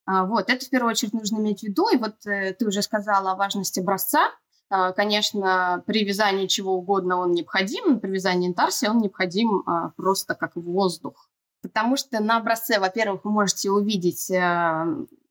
А, 0.07 0.25
вот, 0.25 0.49
это 0.49 0.65
в 0.65 0.69
первую 0.71 0.89
очередь 0.89 1.13
нужно 1.13 1.37
иметь 1.37 1.59
в 1.59 1.63
виду, 1.63 1.89
и 1.89 1.97
вот 1.97 2.15
ты 2.21 2.57
уже 2.65 2.81
сказала 2.81 3.33
о 3.33 3.35
важности 3.35 3.81
образца, 3.81 4.31
а, 4.71 4.93
конечно, 4.93 5.83
при 5.85 6.03
вязании 6.03 6.47
чего 6.47 6.73
угодно 6.73 7.17
он 7.17 7.33
необходим, 7.33 7.99
при 7.99 8.09
вязании 8.09 8.49
интарсии 8.49 8.87
он 8.87 8.97
необходим 8.97 9.63
просто 9.95 10.33
как 10.33 10.55
воздух. 10.55 11.29
Потому 11.61 11.95
что 11.95 12.19
на 12.19 12.37
образце, 12.37 12.79
во-первых, 12.79 13.23
вы 13.23 13.31
можете 13.31 13.69
увидеть 13.69 14.31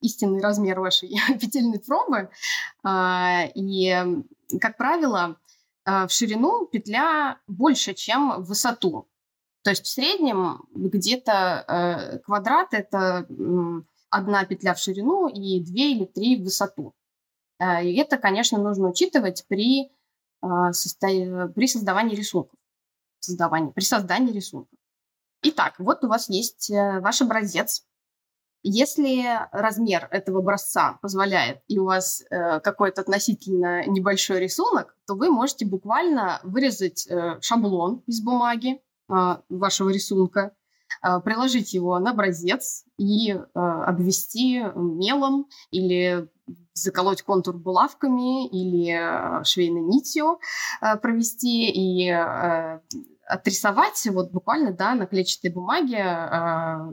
истинный 0.01 0.41
размер 0.41 0.81
вашей 0.81 1.11
петельной 1.41 1.79
пробы. 1.79 2.31
А, 2.83 3.45
и, 3.55 3.95
как 4.61 4.77
правило, 4.77 5.37
а, 5.85 6.07
в 6.07 6.13
ширину 6.13 6.67
петля 6.67 7.39
больше, 7.47 7.95
чем 7.95 8.43
в 8.43 8.47
высоту. 8.47 9.07
То 9.63 9.71
есть 9.71 9.85
в 9.85 9.89
среднем 9.89 10.65
где-то 10.75 11.65
э, 11.69 12.19
квадрат– 12.21 12.69
это 12.73 13.27
одна 14.09 14.45
петля 14.47 14.73
в 14.73 14.79
ширину 14.79 15.29
и 15.29 15.61
две 15.61 15.93
или 15.93 16.07
три 16.07 16.41
в 16.41 16.45
высоту. 16.45 16.95
А, 17.59 17.83
и 17.83 17.95
это, 17.97 18.17
конечно, 18.17 18.59
нужно 18.59 18.89
учитывать 18.89 19.45
при, 19.49 19.93
при 20.41 21.67
создавании 21.67 22.17
рисунков. 22.17 22.59
Создавании, 23.19 23.71
при 23.73 23.85
создании 23.85 24.33
рисунков. 24.33 24.80
Итак, 25.43 25.75
вот 25.79 26.05
у 26.05 26.09
вас 26.09 26.29
есть 26.29 26.71
э, 26.71 27.01
ваш 27.01 27.23
образец. 27.23 27.85
Если 28.63 29.25
размер 29.53 30.07
этого 30.11 30.41
образца 30.41 30.99
позволяет, 31.01 31.63
и 31.67 31.79
у 31.79 31.87
вас 31.87 32.23
э, 32.31 32.61
какой-то 32.61 33.01
относительно 33.01 33.87
небольшой 33.87 34.41
рисунок, 34.41 34.95
то 35.07 35.15
вы 35.15 35.31
можете 35.31 35.65
буквально 35.65 36.41
вырезать 36.43 37.07
э, 37.09 37.39
шаблон 37.41 38.03
из 38.07 38.21
бумаги 38.23 38.83
э, 39.09 39.37
вашего 39.49 39.89
рисунка, 39.89 40.55
э, 41.03 41.21
приложить 41.25 41.73
его 41.73 41.99
на 41.99 42.11
образец 42.11 42.85
и 42.99 43.33
э, 43.33 43.41
обвести 43.55 44.63
мелом 44.75 45.47
или 45.71 46.29
заколоть 46.75 47.23
контур 47.23 47.57
булавками 47.57 48.47
или 48.49 48.93
э, 48.93 49.43
швейной 49.45 49.81
нитью 49.81 50.39
э, 50.83 50.97
провести 50.99 51.71
и 51.71 52.11
отрисовать 53.31 54.07
вот 54.07 54.33
буквально, 54.33 54.73
да, 54.73 54.95
на 54.95 55.07
клетчатой 55.07 55.51
бумаге, 55.51 56.03
а, 56.03 56.93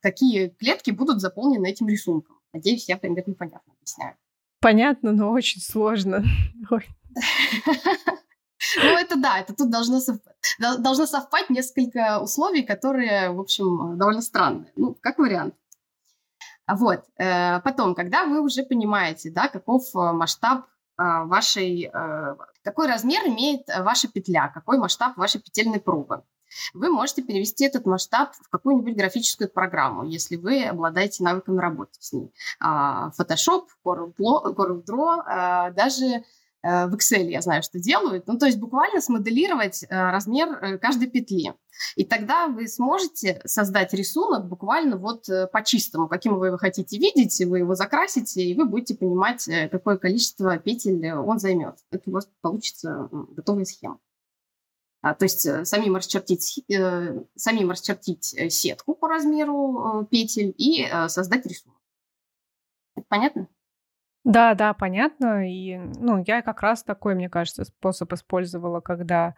какие 0.00 0.48
клетки 0.48 0.90
будут 0.90 1.20
заполнены 1.20 1.66
этим 1.68 1.88
рисунком. 1.88 2.36
Надеюсь, 2.52 2.88
я 2.88 2.96
примерно 2.96 3.34
понятно 3.34 3.72
объясняю. 3.74 4.16
Понятно, 4.60 5.12
но 5.12 5.30
очень 5.30 5.60
сложно. 5.60 6.22
Ну, 8.82 8.98
это 8.98 9.16
да, 9.16 9.38
это 9.38 9.54
тут 9.54 9.70
должно, 9.70 10.00
совпать, 10.00 10.34
должно 10.58 11.06
совпать 11.06 11.48
несколько 11.48 12.20
условий, 12.20 12.62
которые, 12.62 13.30
в 13.30 13.40
общем, 13.40 13.96
довольно 13.96 14.20
странные. 14.20 14.72
Ну, 14.76 14.96
как 15.00 15.18
вариант. 15.18 15.54
Вот. 16.66 17.04
Э, 17.18 17.60
потом, 17.60 17.94
когда 17.94 18.26
вы 18.26 18.40
уже 18.40 18.62
понимаете, 18.62 19.30
да, 19.30 19.48
каков 19.48 19.84
э, 19.94 20.12
масштаб 20.12 20.66
вашей, 20.98 21.90
э, 21.92 22.36
какой 22.62 22.88
размер 22.88 23.26
имеет 23.26 23.68
ваша 23.68 24.08
петля, 24.08 24.48
какой 24.48 24.78
масштаб 24.78 25.16
вашей 25.16 25.40
петельной 25.40 25.80
пробы. 25.80 26.22
Вы 26.74 26.90
можете 26.90 27.22
перевести 27.22 27.64
этот 27.64 27.86
масштаб 27.86 28.32
в 28.34 28.48
какую-нибудь 28.48 28.96
графическую 28.96 29.50
программу, 29.50 30.04
если 30.04 30.36
вы 30.36 30.64
обладаете 30.64 31.22
навыками 31.22 31.58
работы 31.58 31.92
с 32.00 32.12
ней. 32.12 32.32
А, 32.58 33.10
Photoshop, 33.18 33.66
CorelDRAW, 33.84 35.22
а, 35.26 35.70
даже 35.70 36.04
Э, 36.04 36.22
в 36.62 36.94
Excel 36.94 37.28
я 37.28 37.40
знаю, 37.40 37.62
что 37.62 37.78
делают. 37.78 38.26
Ну, 38.26 38.38
то 38.38 38.46
есть 38.46 38.58
буквально 38.58 39.00
смоделировать 39.00 39.84
э, 39.84 39.86
размер 39.90 40.48
э, 40.48 40.78
каждой 40.78 41.08
петли. 41.08 41.54
И 41.94 42.04
тогда 42.04 42.48
вы 42.48 42.66
сможете 42.66 43.40
создать 43.44 43.94
рисунок 43.94 44.48
буквально 44.48 44.96
вот 44.96 45.26
по 45.52 45.62
чистому, 45.62 46.08
каким 46.08 46.36
вы 46.36 46.48
его 46.48 46.56
хотите 46.56 46.98
видеть, 46.98 47.40
вы 47.46 47.60
его 47.60 47.76
закрасите, 47.76 48.42
и 48.42 48.54
вы 48.56 48.64
будете 48.64 48.96
понимать, 48.96 49.48
какое 49.70 49.96
количество 49.96 50.58
петель 50.58 51.12
он 51.12 51.38
займет. 51.38 51.76
Это 51.92 52.10
у 52.10 52.14
вас 52.14 52.28
получится 52.40 53.08
готовая 53.12 53.64
схема. 53.64 54.00
А, 55.00 55.14
то 55.14 55.24
есть 55.24 55.46
самим 55.66 55.96
расчертить, 55.96 56.64
э, 56.68 57.22
самим 57.36 57.70
расчертить 57.70 58.34
сетку 58.50 58.94
по 58.94 59.08
размеру 59.08 60.02
э, 60.02 60.06
петель 60.06 60.52
и 60.58 60.84
э, 60.90 61.08
создать 61.08 61.46
рисунок. 61.46 61.78
Это 62.96 63.06
понятно? 63.08 63.48
Да, 64.24 64.54
да, 64.54 64.74
понятно. 64.74 65.48
И, 65.48 65.76
ну, 65.76 66.22
я 66.26 66.42
как 66.42 66.60
раз 66.62 66.82
такой, 66.82 67.14
мне 67.14 67.28
кажется, 67.28 67.64
способ 67.64 68.12
использовала, 68.12 68.80
когда 68.80 69.34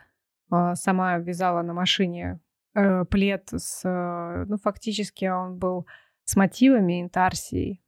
э, 0.53 0.75
сама 0.75 1.19
вязала 1.19 1.63
на 1.63 1.75
машине 1.75 2.41
э, 2.75 3.05
плед 3.05 3.49
с, 3.53 3.83
э, 3.85 4.45
ну, 4.49 4.57
фактически 4.59 5.27
он 5.27 5.59
был 5.59 5.87
с 6.25 6.37
мотивами 6.37 7.03
интарсией. 7.03 7.83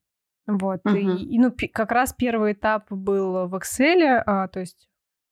Вот. 0.46 0.80
Угу. 0.84 0.94
И, 0.96 1.34
и, 1.34 1.38
ну, 1.38 1.52
как 1.72 1.92
раз 1.92 2.12
первый 2.12 2.52
этап 2.52 2.90
был 2.90 3.48
в 3.48 3.54
Excel, 3.56 4.22
э, 4.24 4.48
то 4.48 4.60
есть 4.60 4.88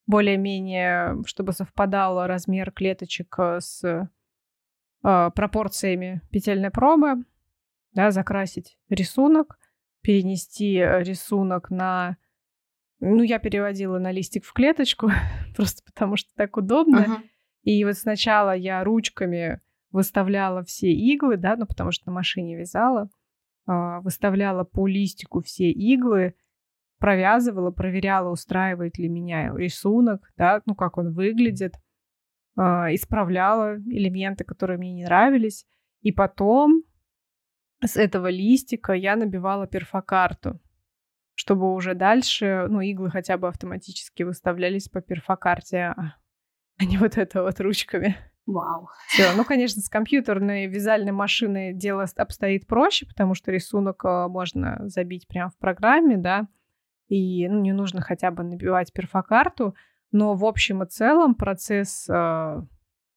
более-менее, 0.06 1.22
чтобы 1.24 1.52
совпадал 1.52 2.26
размер 2.26 2.72
клеточек 2.72 3.38
с 3.38 3.84
э, 3.84 4.08
пропорциями 5.02 6.22
петельной 6.32 6.70
пробы, 6.70 7.24
да, 7.92 8.10
закрасить 8.10 8.76
рисунок 8.88 9.59
перенести 10.02 10.76
э, 10.76 11.02
рисунок 11.02 11.70
на... 11.70 12.16
Ну, 13.00 13.22
я 13.22 13.38
переводила 13.38 13.98
на 13.98 14.12
листик 14.12 14.44
в 14.44 14.52
клеточку, 14.52 15.10
просто 15.56 15.82
потому 15.84 16.16
что 16.16 16.30
так 16.36 16.56
удобно. 16.56 16.98
Uh-huh. 16.98 17.22
И 17.62 17.84
вот 17.84 17.96
сначала 17.96 18.54
я 18.54 18.84
ручками 18.84 19.60
выставляла 19.90 20.62
все 20.64 20.90
иглы, 20.90 21.36
да, 21.36 21.56
ну, 21.56 21.66
потому 21.66 21.92
что 21.92 22.06
на 22.06 22.12
машине 22.12 22.56
вязала, 22.56 23.10
э, 23.66 24.00
выставляла 24.00 24.64
по 24.64 24.86
листику 24.86 25.42
все 25.42 25.70
иглы, 25.70 26.34
провязывала, 26.98 27.70
проверяла, 27.70 28.30
устраивает 28.30 28.98
ли 28.98 29.08
меня 29.08 29.54
рисунок, 29.56 30.30
да, 30.36 30.62
ну, 30.66 30.74
как 30.74 30.98
он 30.98 31.12
выглядит, 31.12 31.74
э, 32.56 32.62
исправляла 32.94 33.76
элементы, 33.78 34.44
которые 34.44 34.78
мне 34.78 34.92
не 34.92 35.04
нравились, 35.04 35.66
и 36.02 36.12
потом 36.12 36.82
с 37.82 37.96
этого 37.96 38.28
листика 38.28 38.92
я 38.92 39.16
набивала 39.16 39.66
перфокарту, 39.66 40.60
чтобы 41.34 41.72
уже 41.74 41.94
дальше, 41.94 42.66
ну, 42.68 42.80
иглы 42.80 43.10
хотя 43.10 43.38
бы 43.38 43.48
автоматически 43.48 44.22
выставлялись 44.22 44.88
по 44.88 45.00
перфокарте, 45.00 45.94
а, 45.96 46.16
а 46.78 46.84
не 46.84 46.98
вот 46.98 47.16
это 47.16 47.42
вот 47.42 47.60
ручками. 47.60 48.16
Вау. 48.46 48.88
Все. 49.08 49.32
Ну, 49.36 49.44
конечно, 49.44 49.80
с 49.80 49.88
компьютерной 49.88 50.66
вязальной 50.66 51.12
машиной 51.12 51.72
дело 51.72 52.06
обстоит 52.16 52.66
проще, 52.66 53.06
потому 53.06 53.34
что 53.34 53.52
рисунок 53.52 54.04
а, 54.04 54.28
можно 54.28 54.80
забить 54.88 55.28
прямо 55.28 55.50
в 55.50 55.56
программе, 55.56 56.16
да, 56.16 56.48
и 57.08 57.48
ну, 57.48 57.60
не 57.60 57.72
нужно 57.72 58.00
хотя 58.00 58.30
бы 58.30 58.42
набивать 58.42 58.92
перфокарту, 58.92 59.74
но 60.12 60.34
в 60.34 60.44
общем 60.44 60.82
и 60.82 60.86
целом 60.86 61.34
процесс 61.34 62.08
э, 62.08 62.62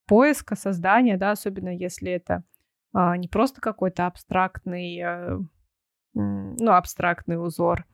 поиска, 0.08 0.56
создания, 0.56 1.18
да, 1.18 1.32
особенно 1.32 1.70
если 1.70 2.12
это 2.12 2.44
не 2.94 3.28
просто 3.28 3.62
какой-то 3.62 4.06
абстрактный, 4.06 5.00
э, 5.00 5.40
ну, 6.14 6.72
абстрактный 6.72 7.44
узор, 7.44 7.86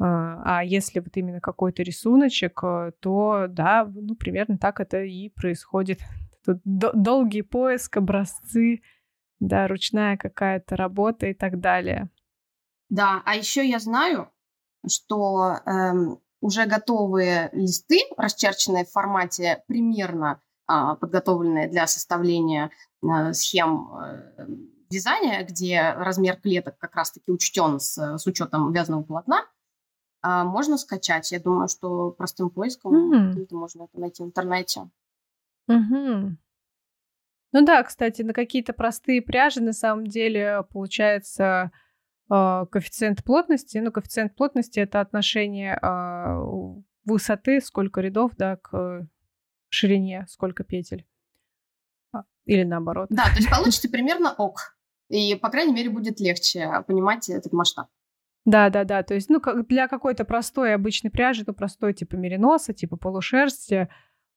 а, 0.00 0.58
а 0.58 0.64
если 0.64 1.00
вот 1.00 1.16
именно 1.16 1.40
какой-то 1.40 1.82
рисуночек, 1.82 2.62
э, 2.62 2.92
то 3.00 3.46
да, 3.48 3.90
ну, 3.92 4.14
примерно 4.14 4.56
так 4.58 4.80
это 4.80 5.02
и 5.02 5.28
происходит. 5.30 6.00
Тут 6.44 6.60
долгий 6.64 7.42
поиск, 7.42 7.96
образцы, 7.96 8.82
да, 9.40 9.66
ручная 9.66 10.16
какая-то 10.16 10.76
работа 10.76 11.26
и 11.26 11.34
так 11.34 11.58
далее. 11.60 12.10
Да, 12.88 13.22
а 13.24 13.34
еще 13.34 13.68
я 13.68 13.80
знаю, 13.80 14.30
что 14.88 15.58
эм, 15.66 16.20
уже 16.40 16.66
готовые 16.66 17.50
листы, 17.52 18.00
расчерченные 18.16 18.84
в 18.84 18.90
формате 18.90 19.64
примерно 19.66 20.40
э, 20.70 20.94
подготовленные 21.00 21.68
для 21.68 21.86
составления 21.86 22.70
схем 23.32 23.90
э, 23.94 24.46
вязания, 24.90 25.44
где 25.44 25.92
размер 25.92 26.36
клеток 26.36 26.78
как 26.78 26.94
раз-таки 26.96 27.30
учтен 27.30 27.78
с, 27.80 28.18
с 28.18 28.26
учетом 28.26 28.72
вязаного 28.72 29.02
полотна, 29.02 29.44
э, 30.22 30.44
можно 30.44 30.78
скачать. 30.78 31.30
Я 31.32 31.40
думаю, 31.40 31.68
что 31.68 32.10
простым 32.10 32.50
поиском 32.50 33.12
mm-hmm. 33.12 33.46
можно 33.50 33.84
это 33.84 34.00
найти 34.00 34.22
в 34.22 34.26
интернете. 34.26 34.90
Mm-hmm. 35.70 36.36
Ну 37.52 37.64
да, 37.64 37.82
кстати, 37.82 38.22
на 38.22 38.32
какие-то 38.32 38.72
простые 38.72 39.22
пряжи 39.22 39.62
на 39.62 39.72
самом 39.72 40.06
деле 40.06 40.64
получается 40.70 41.70
э, 42.30 42.66
коэффициент 42.70 43.24
плотности. 43.24 43.78
Ну, 43.78 43.90
коэффициент 43.90 44.34
плотности 44.34 44.80
это 44.80 45.00
отношение 45.00 45.78
э, 45.80 46.72
высоты, 47.04 47.60
сколько 47.60 48.00
рядов, 48.00 48.32
да, 48.36 48.56
к 48.56 49.06
ширине, 49.70 50.26
сколько 50.28 50.64
петель. 50.64 51.06
Или 52.48 52.64
наоборот. 52.64 53.08
Да, 53.10 53.24
то 53.24 53.36
есть 53.36 53.50
получится 53.50 53.90
примерно 53.90 54.32
ок. 54.32 54.74
И, 55.10 55.34
по 55.34 55.50
крайней 55.50 55.74
мере, 55.74 55.90
будет 55.90 56.18
легче 56.18 56.82
понимать 56.86 57.28
этот 57.28 57.52
масштаб. 57.52 57.88
Да, 58.46 58.70
да, 58.70 58.84
да. 58.84 59.02
То 59.02 59.14
есть, 59.14 59.28
ну, 59.28 59.40
для 59.68 59.86
какой-то 59.86 60.24
простой 60.24 60.74
обычной 60.74 61.10
пряжи, 61.10 61.44
ну, 61.46 61.52
простой 61.52 61.92
типа 61.92 62.16
мериноса, 62.16 62.72
типа 62.72 62.96
полушерсти, 62.96 63.88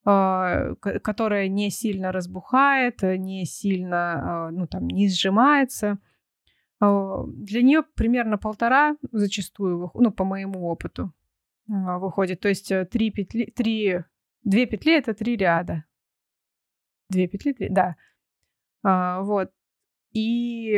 э, 0.06 0.76
которая 0.76 1.48
не 1.48 1.70
сильно 1.70 2.12
разбухает, 2.12 3.02
не 3.02 3.46
сильно, 3.46 4.50
э, 4.50 4.54
ну, 4.54 4.68
там, 4.68 4.88
не 4.88 5.08
сжимается. 5.08 5.98
Э, 6.82 7.24
для 7.28 7.62
нее 7.62 7.84
примерно 7.96 8.38
полтора 8.38 8.98
зачастую, 9.14 9.90
ну, 9.94 10.12
по 10.12 10.26
моему 10.26 10.68
опыту, 10.68 11.14
выходит. 11.68 12.42
То 12.42 12.50
есть 12.50 12.74
три 12.90 13.10
петли, 13.12 13.46
три, 13.56 14.04
две 14.44 14.66
петли— 14.66 14.98
это 14.98 15.14
три 15.14 15.38
ряда. 15.38 15.86
Две 17.12 17.28
петли, 17.28 17.52
три, 17.52 17.70
да. 17.70 17.96
Вот. 18.84 19.52
И, 20.14 20.74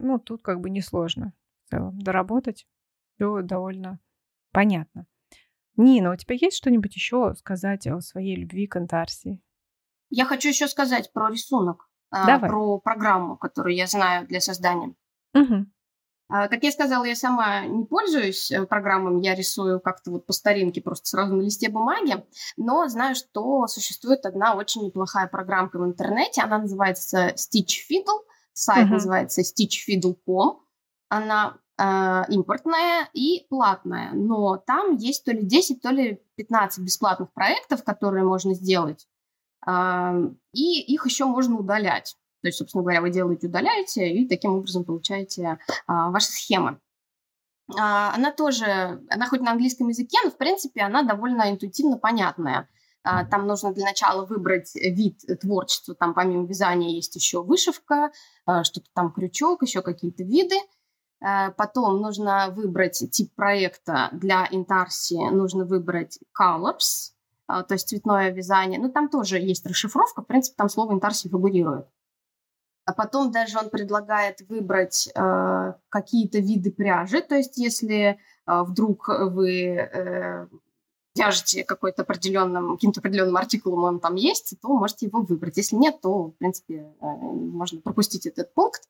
ну, 0.00 0.18
тут 0.18 0.42
как 0.42 0.60
бы 0.60 0.68
несложно 0.68 1.32
в 1.64 1.70
целом 1.70 1.98
доработать. 2.00 2.66
Все 3.14 3.42
довольно 3.42 3.98
понятно. 4.52 5.06
Нина, 5.76 6.12
у 6.12 6.16
тебя 6.16 6.36
есть 6.40 6.56
что-нибудь 6.56 6.94
еще 6.94 7.34
сказать 7.36 7.86
о 7.86 8.00
своей 8.00 8.36
любви 8.36 8.66
к 8.66 8.76
антарсии? 8.76 9.42
Я 10.10 10.24
хочу 10.24 10.48
еще 10.48 10.68
сказать 10.68 11.12
про 11.12 11.30
рисунок, 11.30 11.88
а, 12.10 12.26
Давай. 12.26 12.50
про 12.50 12.78
программу, 12.80 13.36
которую 13.36 13.74
я 13.74 13.86
знаю 13.86 14.26
для 14.26 14.40
создания. 14.40 14.94
Угу. 15.34 15.66
Как 16.28 16.64
я 16.64 16.72
сказала, 16.72 17.04
я 17.04 17.14
сама 17.14 17.66
не 17.66 17.84
пользуюсь 17.84 18.50
э, 18.50 18.66
программами, 18.66 19.24
я 19.24 19.36
рисую 19.36 19.78
как-то 19.78 20.10
вот 20.10 20.26
по 20.26 20.32
старинке, 20.32 20.80
просто 20.80 21.06
сразу 21.06 21.36
на 21.36 21.42
листе 21.42 21.68
бумаги, 21.68 22.24
но 22.56 22.88
знаю, 22.88 23.14
что 23.14 23.68
существует 23.68 24.26
одна 24.26 24.54
очень 24.54 24.84
неплохая 24.84 25.28
программка 25.28 25.78
в 25.78 25.84
интернете, 25.84 26.42
она 26.42 26.58
называется 26.58 27.28
Stitch 27.36 27.86
Fiddle, 27.88 28.24
сайт 28.52 28.88
uh-huh. 28.88 28.92
называется 28.92 29.42
stitchfiddle.com, 29.42 30.62
она 31.10 31.58
э, 31.78 32.22
импортная 32.30 33.08
и 33.12 33.46
платная, 33.48 34.10
но 34.12 34.56
там 34.56 34.96
есть 34.96 35.24
то 35.24 35.30
ли 35.30 35.44
10, 35.44 35.80
то 35.80 35.90
ли 35.90 36.20
15 36.34 36.84
бесплатных 36.84 37.32
проектов, 37.32 37.84
которые 37.84 38.24
можно 38.24 38.52
сделать, 38.54 39.06
э, 39.64 40.30
и 40.52 40.80
их 40.92 41.06
еще 41.06 41.26
можно 41.26 41.56
удалять. 41.56 42.16
То 42.46 42.48
есть, 42.48 42.58
собственно 42.58 42.84
говоря, 42.84 43.00
вы 43.00 43.10
делаете, 43.10 43.48
удаляете, 43.48 44.08
и 44.08 44.28
таким 44.28 44.52
образом 44.52 44.84
получаете 44.84 45.42
э, 45.42 45.56
ваши 45.86 46.28
схемы. 46.28 46.78
Uh, 47.68 48.14
она 48.14 48.30
тоже, 48.30 49.02
она 49.10 49.26
хоть 49.26 49.40
на 49.40 49.50
английском 49.50 49.88
языке, 49.88 50.18
но, 50.22 50.30
в 50.30 50.36
принципе, 50.36 50.82
она 50.82 51.02
довольно 51.02 51.50
интуитивно 51.50 51.98
понятная. 51.98 52.68
Uh, 53.04 53.28
там 53.28 53.48
нужно 53.48 53.72
для 53.72 53.86
начала 53.86 54.24
выбрать 54.24 54.72
вид 54.76 55.20
творчества, 55.40 55.96
там 55.96 56.14
помимо 56.14 56.46
вязания 56.46 56.90
есть 56.90 57.16
еще 57.16 57.42
вышивка, 57.42 58.12
uh, 58.48 58.62
что-то 58.62 58.86
там 58.94 59.12
крючок, 59.12 59.62
еще 59.62 59.82
какие-то 59.82 60.22
виды. 60.22 60.54
Э, 61.20 61.50
потом 61.50 62.00
нужно 62.00 62.50
выбрать 62.50 63.02
тип 63.10 63.34
проекта 63.34 64.10
для 64.12 64.46
Интарси, 64.50 65.30
нужно 65.30 65.64
выбрать 65.64 66.18
colors, 66.38 67.12
э, 67.48 67.64
то 67.66 67.74
есть 67.74 67.88
цветное 67.88 68.30
вязание. 68.30 68.78
Ну, 68.78 68.92
там 68.92 69.08
тоже 69.08 69.38
есть 69.38 69.66
расшифровка, 69.66 70.22
в 70.22 70.26
принципе, 70.26 70.56
там 70.56 70.68
слово 70.68 70.92
Интарси 70.92 71.28
фигурирует. 71.28 71.86
А 72.86 72.92
потом 72.92 73.32
даже 73.32 73.58
он 73.58 73.68
предлагает 73.68 74.40
выбрать 74.48 75.10
э, 75.14 75.72
какие-то 75.88 76.38
виды 76.38 76.70
пряжи, 76.70 77.20
то 77.20 77.34
есть 77.34 77.58
если 77.58 77.98
э, 78.00 78.16
вдруг 78.46 79.08
вы 79.08 79.74
э, 79.74 80.46
вяжете 81.16 81.64
какой-то 81.64 82.02
определенным, 82.02 82.76
каким-то 82.76 83.00
определенным 83.00 83.36
артикулом, 83.36 83.84
он 83.84 84.00
там 84.00 84.14
есть, 84.14 84.54
то 84.62 84.68
можете 84.68 85.06
его 85.06 85.22
выбрать. 85.22 85.56
Если 85.56 85.76
нет, 85.76 86.00
то, 86.00 86.28
в 86.28 86.32
принципе, 86.38 86.94
э, 87.00 87.06
можно 87.06 87.80
пропустить 87.80 88.26
этот 88.26 88.54
пункт. 88.54 88.82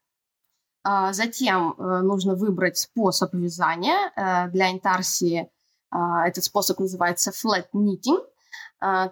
А, 0.89 1.13
затем 1.13 1.75
э, 1.79 2.01
нужно 2.03 2.35
выбрать 2.35 2.79
способ 2.79 3.35
вязания. 3.35 4.13
Э, 4.15 4.49
для 4.51 4.71
интарсии 4.71 5.51
а, 5.91 6.29
этот 6.29 6.45
способ 6.45 6.79
называется 6.79 7.31
flat 7.31 7.67
knitting, 7.75 8.23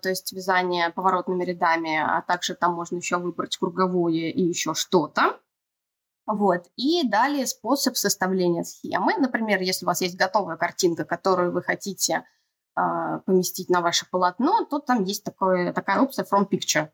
то 0.03 0.09
есть 0.09 0.33
вязание 0.33 0.91
поворотными 0.91 1.45
рядами, 1.45 1.97
а 1.97 2.23
также 2.23 2.55
там 2.55 2.75
можно 2.75 2.97
еще 2.97 3.19
выбрать 3.19 3.57
круговое 3.57 4.31
и 4.31 4.43
еще 4.43 4.75
что-то. 4.75 5.41
Вот. 6.27 6.67
И 6.77 7.07
далее 7.09 7.47
способ 7.47 7.97
составления 7.97 8.65
схемы. 8.65 9.15
Например, 9.19 9.61
если 9.61 9.85
у 9.85 9.89
вас 9.89 10.01
есть 10.01 10.17
готовая 10.17 10.57
картинка, 10.57 11.05
которую 11.05 11.53
вы 11.53 11.63
хотите 11.63 12.25
поместить 12.75 13.71
на 13.71 13.81
ваше 13.81 14.07
полотно, 14.11 14.65
то 14.65 14.81
там 14.81 15.05
есть 15.05 15.25
такое, 15.25 15.73
такая 15.73 16.01
опция 16.01 16.25
From 16.25 16.49
Picture. 16.49 16.89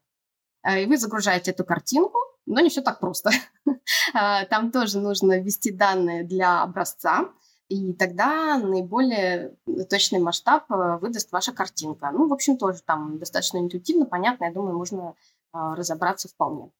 И 0.78 0.86
вы 0.86 0.98
загружаете 0.98 1.52
эту 1.52 1.64
картинку, 1.64 2.18
но 2.44 2.60
не 2.60 2.68
все 2.68 2.82
так 2.82 3.00
просто. 3.00 3.30
А, 4.14 4.44
там 4.46 4.72
тоже 4.72 4.98
нужно 4.98 5.40
ввести 5.40 5.70
данные 5.70 6.24
для 6.24 6.62
образца, 6.62 7.28
и 7.70 7.92
тогда 7.92 8.58
наиболее 8.58 9.54
точный 9.88 10.18
масштаб 10.18 10.68
э, 10.70 10.98
выдаст 11.00 11.30
ваша 11.30 11.52
картинка. 11.52 12.10
Ну, 12.10 12.28
в 12.28 12.32
общем, 12.32 12.58
тоже 12.58 12.82
там 12.82 13.18
достаточно 13.18 13.58
интуитивно, 13.58 14.06
понятно, 14.06 14.46
я 14.46 14.52
думаю, 14.52 14.76
можно 14.76 15.14
а, 15.52 15.76
разобраться 15.76 16.28
вполне. 16.28 16.70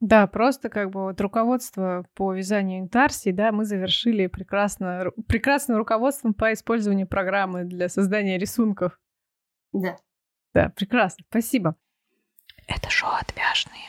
Да, 0.00 0.26
просто 0.26 0.68
как 0.68 0.90
бы 0.90 1.04
вот 1.04 1.20
руководство 1.20 2.04
по 2.14 2.32
вязанию 2.32 2.80
интарсий, 2.80 3.30
да, 3.30 3.52
мы 3.52 3.64
завершили 3.64 4.26
прекрасно, 4.26 5.12
прекрасным 5.28 5.76
руководством 5.76 6.34
по 6.34 6.52
использованию 6.52 7.06
программы 7.06 7.64
для 7.64 7.88
создания 7.88 8.36
рисунков. 8.36 8.98
Да. 9.72 9.96
Да, 10.54 10.72
прекрасно, 10.74 11.24
спасибо. 11.28 11.76
Это 12.66 12.90
шоу 12.90 13.10
«Отвяжные». 13.10 13.84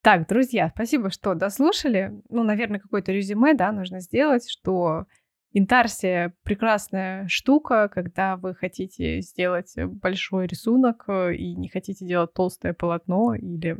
Так, 0.00 0.28
друзья, 0.28 0.70
спасибо, 0.74 1.10
что 1.10 1.34
дослушали. 1.34 2.22
Ну, 2.30 2.44
наверное, 2.44 2.80
какое-то 2.80 3.12
резюме, 3.12 3.54
да, 3.54 3.72
нужно 3.72 4.00
сделать, 4.00 4.48
что 4.48 5.06
Интарсия 5.58 6.34
прекрасная 6.42 7.26
штука, 7.28 7.88
когда 7.88 8.36
вы 8.36 8.54
хотите 8.54 9.22
сделать 9.22 9.72
большой 9.74 10.46
рисунок 10.46 11.04
э, 11.08 11.34
и 11.34 11.54
не 11.54 11.70
хотите 11.70 12.04
делать 12.04 12.34
толстое 12.34 12.74
полотно 12.74 13.34
или 13.34 13.78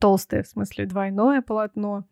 толстое, 0.00 0.44
в 0.44 0.48
смысле 0.48 0.86
двойное 0.86 1.42
полотно, 1.42 2.08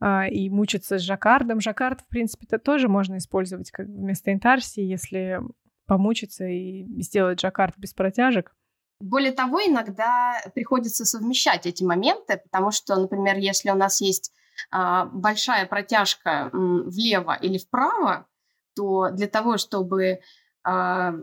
а, 0.00 0.26
и 0.26 0.48
мучиться 0.48 0.98
с 0.98 1.02
жаккардом. 1.02 1.60
Жаккард, 1.60 2.00
в 2.00 2.08
принципе, 2.08 2.46
это 2.46 2.58
тоже 2.58 2.88
можно 2.88 3.18
использовать 3.18 3.70
как 3.70 3.88
вместо 3.88 4.32
интарсии, 4.32 4.82
если 4.82 5.42
помучиться 5.84 6.46
и 6.46 6.86
сделать 7.02 7.40
жаккард 7.40 7.76
без 7.76 7.92
протяжек. 7.92 8.56
Более 9.00 9.32
того, 9.32 9.60
иногда 9.60 10.40
приходится 10.54 11.04
совмещать 11.04 11.66
эти 11.66 11.84
моменты, 11.84 12.40
потому 12.42 12.70
что, 12.70 12.96
например, 12.96 13.36
если 13.36 13.68
у 13.68 13.74
нас 13.74 14.00
есть 14.00 14.32
большая 14.70 15.66
протяжка 15.66 16.50
влево 16.52 17.36
или 17.40 17.58
вправо, 17.58 18.26
то 18.74 19.10
для 19.10 19.26
того, 19.26 19.56
чтобы 19.56 20.20
а, 20.62 21.14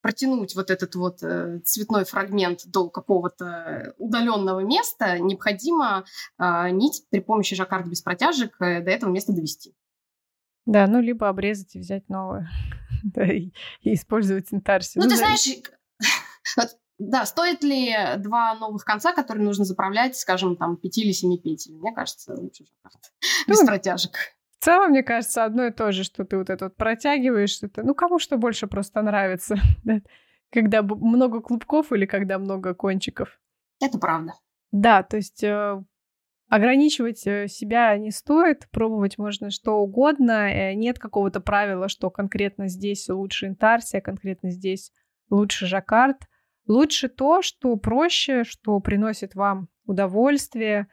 протянуть 0.00 0.54
вот 0.54 0.70
этот 0.70 0.94
вот 0.94 1.22
э, 1.22 1.60
цветной 1.64 2.04
фрагмент 2.04 2.66
до 2.66 2.88
какого-то 2.88 3.94
удаленного 3.98 4.60
места, 4.60 5.18
необходимо 5.18 6.04
э, 6.38 6.70
нить 6.70 7.04
при 7.10 7.20
помощи 7.20 7.56
жаккарда 7.56 7.90
без 7.90 8.00
протяжек 8.00 8.60
э, 8.60 8.80
до 8.80 8.90
этого 8.90 9.10
места 9.10 9.32
довести. 9.32 9.74
Да, 10.66 10.86
ну 10.86 11.00
либо 11.00 11.28
обрезать 11.28 11.74
и 11.74 11.78
взять 11.78 12.08
новое, 12.08 12.48
да, 13.04 13.24
и, 13.24 13.50
и 13.80 13.94
использовать 13.94 14.52
интарсию. 14.52 15.02
Ну, 15.02 15.08
ну 15.08 15.14
ты 15.14 15.20
да. 15.20 15.26
знаешь, 15.26 15.62
Да, 16.98 17.26
стоит 17.26 17.62
ли 17.62 17.94
два 18.18 18.54
новых 18.54 18.84
конца, 18.84 19.12
которые 19.12 19.44
нужно 19.44 19.64
заправлять, 19.64 20.16
скажем, 20.16 20.56
там, 20.56 20.76
пяти 20.76 21.04
или 21.04 21.12
семи 21.12 21.38
петель? 21.38 21.74
Мне 21.76 21.92
кажется, 21.94 22.34
лучше 22.34 22.64
жаккард. 22.64 23.12
Без 23.46 23.60
ну, 23.60 23.66
протяжек. 23.66 24.16
В 24.58 24.64
целом, 24.64 24.90
мне 24.90 25.04
кажется, 25.04 25.44
одно 25.44 25.66
и 25.66 25.70
то 25.70 25.92
же, 25.92 26.02
что 26.02 26.24
ты 26.24 26.36
вот 26.36 26.50
это 26.50 26.66
вот 26.66 26.76
протягиваешь. 26.76 27.62
Это, 27.62 27.84
ну, 27.84 27.94
кому 27.94 28.18
что 28.18 28.36
больше 28.36 28.66
просто 28.66 29.00
нравится. 29.02 29.56
когда 30.50 30.82
много 30.82 31.40
клубков 31.40 31.92
или 31.92 32.06
когда 32.06 32.38
много 32.38 32.74
кончиков. 32.74 33.38
Это 33.80 33.98
правда. 33.98 34.32
Да, 34.72 35.02
то 35.02 35.16
есть 35.16 35.42
э, 35.44 35.82
ограничивать 36.48 37.26
э, 37.26 37.48
себя 37.48 37.96
не 37.96 38.10
стоит, 38.10 38.68
пробовать 38.70 39.18
можно 39.18 39.50
что 39.50 39.78
угодно. 39.78 40.50
Э, 40.50 40.74
нет 40.74 40.98
какого-то 40.98 41.40
правила, 41.40 41.88
что 41.88 42.10
конкретно 42.10 42.68
здесь 42.68 43.08
лучше 43.08 43.46
интарсия, 43.46 44.00
конкретно 44.00 44.50
здесь 44.50 44.92
лучше 45.30 45.66
жаккард. 45.66 46.16
Лучше 46.68 47.08
то, 47.08 47.40
что 47.42 47.74
проще, 47.76 48.44
что 48.44 48.78
приносит 48.80 49.34
вам 49.34 49.68
удовольствие. 49.86 50.86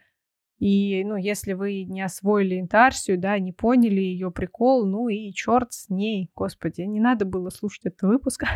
И, 0.57 1.03
ну, 1.03 1.17
если 1.17 1.51
вы 1.51 1.83
не 1.83 2.01
освоили 2.01 2.59
интарсию, 2.59 3.19
да, 3.19 3.37
не 3.39 3.51
поняли 3.51 3.99
ее 3.99 4.31
прикол, 4.31 4.85
ну 4.85 5.09
и 5.09 5.33
черт 5.33 5.73
с 5.73 5.89
ней, 5.89 6.31
господи, 6.33 6.81
не 6.81 7.01
надо 7.01 7.25
было 7.25 7.49
слушать 7.49 7.85
этот 7.85 8.01
выпуск. 8.03 8.45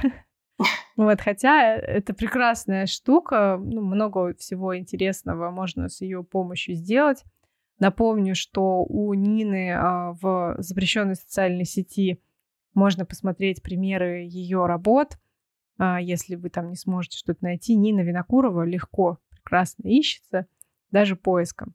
Вот, 0.97 1.21
хотя 1.21 1.75
это 1.75 2.13
прекрасная 2.13 2.85
штука, 2.85 3.57
ну, 3.57 3.79
много 3.81 4.35
всего 4.37 4.77
интересного 4.77 5.49
можно 5.49 5.87
с 5.87 6.01
ее 6.01 6.25
помощью 6.25 6.75
сделать. 6.75 7.23
Напомню, 7.79 8.35
что 8.35 8.83
у 8.83 9.13
Нины 9.13 9.71
а, 9.71 10.11
в 10.21 10.55
запрещенной 10.57 11.15
социальной 11.15 11.63
сети 11.63 12.21
можно 12.73 13.05
посмотреть 13.05 13.63
примеры 13.63 14.25
ее 14.25 14.65
работ. 14.65 15.17
А, 15.79 15.99
если 15.99 16.35
вы 16.35 16.49
там 16.49 16.69
не 16.69 16.75
сможете 16.75 17.17
что-то 17.17 17.43
найти, 17.43 17.75
Нина 17.75 18.01
Винокурова 18.01 18.63
легко, 18.63 19.17
прекрасно 19.31 19.87
ищется, 19.87 20.45
даже 20.91 21.15
поиском. 21.15 21.73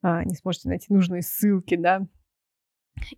А, 0.00 0.24
не 0.24 0.34
сможете 0.34 0.68
найти 0.68 0.86
нужные 0.88 1.22
ссылки, 1.22 1.76
да, 1.76 2.06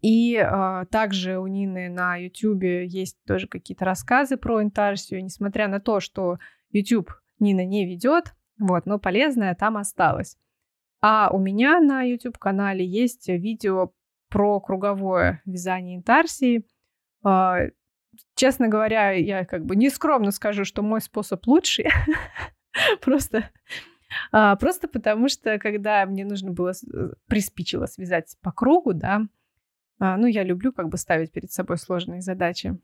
и 0.00 0.36
э, 0.36 0.84
также 0.90 1.38
у 1.38 1.46
Нины 1.46 1.88
на 1.88 2.16
YouTube 2.16 2.62
есть 2.62 3.18
тоже 3.26 3.48
какие-то 3.48 3.84
рассказы 3.84 4.36
про 4.36 4.62
интарсию, 4.62 5.22
несмотря 5.22 5.68
на 5.68 5.80
то, 5.80 6.00
что 6.00 6.38
YouTube 6.70 7.10
Нина 7.38 7.64
не 7.64 7.84
ведет, 7.84 8.34
вот, 8.58 8.86
но 8.86 8.98
полезное 8.98 9.54
там 9.54 9.76
осталось. 9.76 10.36
А 11.00 11.30
у 11.32 11.38
меня 11.38 11.80
на 11.80 12.02
YouTube-канале 12.02 12.86
есть 12.86 13.28
видео 13.28 13.92
про 14.30 14.60
круговое 14.60 15.42
вязание 15.44 15.96
интарсии. 15.96 16.64
Честно 18.34 18.68
говоря, 18.68 19.10
я 19.10 19.44
как 19.44 19.64
бы 19.64 19.76
нескромно 19.76 20.30
скажу, 20.30 20.64
что 20.64 20.82
мой 20.82 21.00
способ 21.00 21.46
лучший. 21.46 21.88
Просто 23.02 23.50
Просто 24.30 24.86
потому 24.86 25.28
что, 25.28 25.58
когда 25.58 26.06
мне 26.06 26.24
нужно 26.24 26.52
было, 26.52 26.72
э, 26.72 27.10
приспичило 27.26 27.86
связать 27.86 28.36
по 28.42 28.52
кругу, 28.52 28.92
да, 28.92 29.22
а, 29.98 30.16
ну, 30.16 30.26
я 30.26 30.42
люблю 30.42 30.72
как 30.72 30.88
бы 30.88 30.98
ставить 30.98 31.32
перед 31.32 31.52
собой 31.52 31.78
сложные 31.78 32.20
задачи 32.20 32.78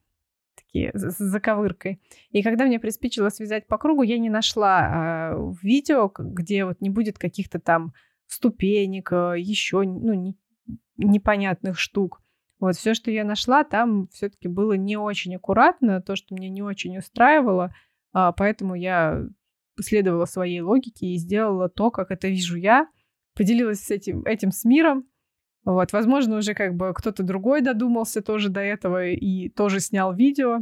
такие 0.54 0.90
с 0.94 1.16
заковыркой. 1.18 2.00
И 2.30 2.42
когда 2.42 2.64
мне 2.66 2.78
приспичило 2.78 3.28
связать 3.30 3.66
по 3.66 3.78
кругу, 3.78 4.02
я 4.02 4.18
не 4.18 4.30
нашла 4.30 5.32
э, 5.32 5.52
видео, 5.62 6.12
где 6.16 6.64
вот 6.64 6.80
не 6.80 6.90
будет 6.90 7.18
каких-то 7.18 7.58
там 7.58 7.94
ступенек, 8.26 9.12
э, 9.12 9.34
еще 9.38 9.82
ну, 9.82 10.14
не, 10.14 10.36
непонятных 10.96 11.78
штук. 11.78 12.22
Вот 12.60 12.76
все, 12.76 12.94
что 12.94 13.10
я 13.10 13.24
нашла, 13.24 13.64
там 13.64 14.08
все-таки 14.08 14.46
было 14.46 14.74
не 14.74 14.96
очень 14.96 15.34
аккуратно, 15.34 16.00
то, 16.02 16.14
что 16.14 16.34
меня 16.34 16.50
не 16.50 16.62
очень 16.62 16.98
устраивало, 16.98 17.74
э, 18.14 18.32
поэтому 18.36 18.74
я 18.74 19.26
следовала 19.80 20.26
своей 20.26 20.60
логике 20.60 21.06
и 21.06 21.16
сделала 21.16 21.68
то, 21.68 21.90
как 21.90 22.10
это 22.10 22.28
вижу 22.28 22.56
я, 22.56 22.86
поделилась 23.34 23.80
с 23.80 23.90
этим, 23.90 24.24
этим 24.24 24.52
с 24.52 24.64
миром, 24.64 25.06
вот, 25.64 25.92
возможно, 25.92 26.38
уже 26.38 26.54
как 26.54 26.74
бы 26.74 26.94
кто-то 26.94 27.22
другой 27.22 27.60
додумался 27.60 28.22
тоже 28.22 28.48
до 28.48 28.60
этого 28.60 29.08
и 29.08 29.48
тоже 29.50 29.80
снял 29.80 30.14
видео. 30.14 30.60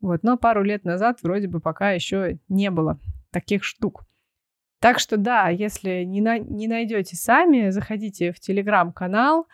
Вот, 0.00 0.22
но 0.22 0.36
пару 0.36 0.62
лет 0.62 0.84
назад 0.84 1.22
вроде 1.22 1.48
бы 1.48 1.60
пока 1.60 1.92
еще 1.92 2.38
не 2.48 2.70
было 2.70 3.00
таких 3.32 3.64
штук. 3.64 4.04
Так 4.80 5.00
что 5.00 5.16
да, 5.16 5.48
если 5.48 6.04
не, 6.04 6.20
на, 6.20 6.38
не 6.38 6.68
найдете 6.68 7.16
сами, 7.16 7.70
заходите 7.70 8.30
в 8.30 8.38
телеграм-канал, 8.38 9.48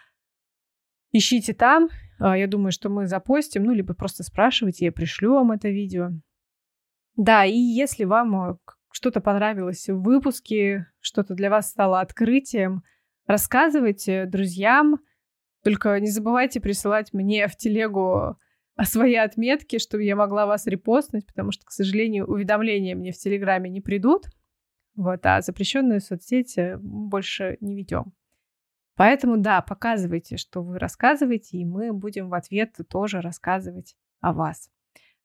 ищите 1.12 1.54
там. 1.54 1.88
А, 2.18 2.36
я 2.36 2.46
думаю, 2.46 2.72
что 2.72 2.88
мы 2.88 3.06
запостим, 3.06 3.64
ну, 3.64 3.72
либо 3.72 3.94
просто 3.94 4.22
спрашивайте, 4.22 4.86
я 4.86 4.92
пришлю 4.92 5.34
вам 5.34 5.52
это 5.52 5.68
видео. 5.68 6.10
Да, 7.16 7.44
и 7.44 7.56
если 7.56 8.04
вам 8.04 8.34
а, 8.34 8.58
что-то 8.90 9.20
понравилось 9.20 9.88
в 9.88 10.02
выпуске, 10.02 10.86
что-то 11.00 11.34
для 11.34 11.50
вас 11.50 11.70
стало 11.70 12.00
открытием, 12.00 12.82
Рассказывайте 13.26 14.26
друзьям, 14.26 14.98
только 15.62 15.98
не 16.00 16.08
забывайте 16.08 16.60
присылать 16.60 17.12
мне 17.12 17.46
в 17.46 17.56
телегу 17.56 18.36
а, 18.76 18.84
свои 18.84 19.14
отметки, 19.14 19.78
чтобы 19.78 20.02
я 20.02 20.16
могла 20.16 20.46
вас 20.46 20.66
репостнуть, 20.66 21.26
потому 21.26 21.52
что, 21.52 21.64
к 21.64 21.70
сожалению, 21.70 22.26
уведомления 22.26 22.96
мне 22.96 23.12
в 23.12 23.16
Телеграме 23.16 23.70
не 23.70 23.80
придут. 23.80 24.26
Вот, 24.96 25.24
а 25.24 25.40
запрещенную 25.40 26.00
соцсеть 26.00 26.58
больше 26.80 27.56
не 27.60 27.76
ведем. 27.76 28.12
Поэтому, 28.96 29.38
да, 29.38 29.62
показывайте, 29.62 30.36
что 30.36 30.62
вы 30.62 30.78
рассказываете, 30.78 31.58
и 31.58 31.64
мы 31.64 31.92
будем 31.92 32.28
в 32.28 32.34
ответ 32.34 32.76
тоже 32.88 33.20
рассказывать 33.20 33.96
о 34.20 34.32
вас. 34.32 34.70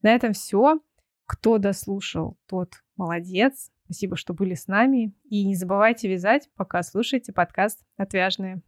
На 0.01 0.13
этом 0.13 0.33
все. 0.33 0.79
Кто 1.25 1.57
дослушал, 1.57 2.37
тот 2.45 2.83
молодец. 2.95 3.69
Спасибо, 3.85 4.15
что 4.15 4.33
были 4.33 4.53
с 4.53 4.67
нами. 4.67 5.13
И 5.29 5.45
не 5.45 5.55
забывайте 5.55 6.07
вязать, 6.09 6.49
пока 6.55 6.83
слушаете 6.83 7.33
подкаст 7.33 7.85
«Отвяжные». 7.97 8.61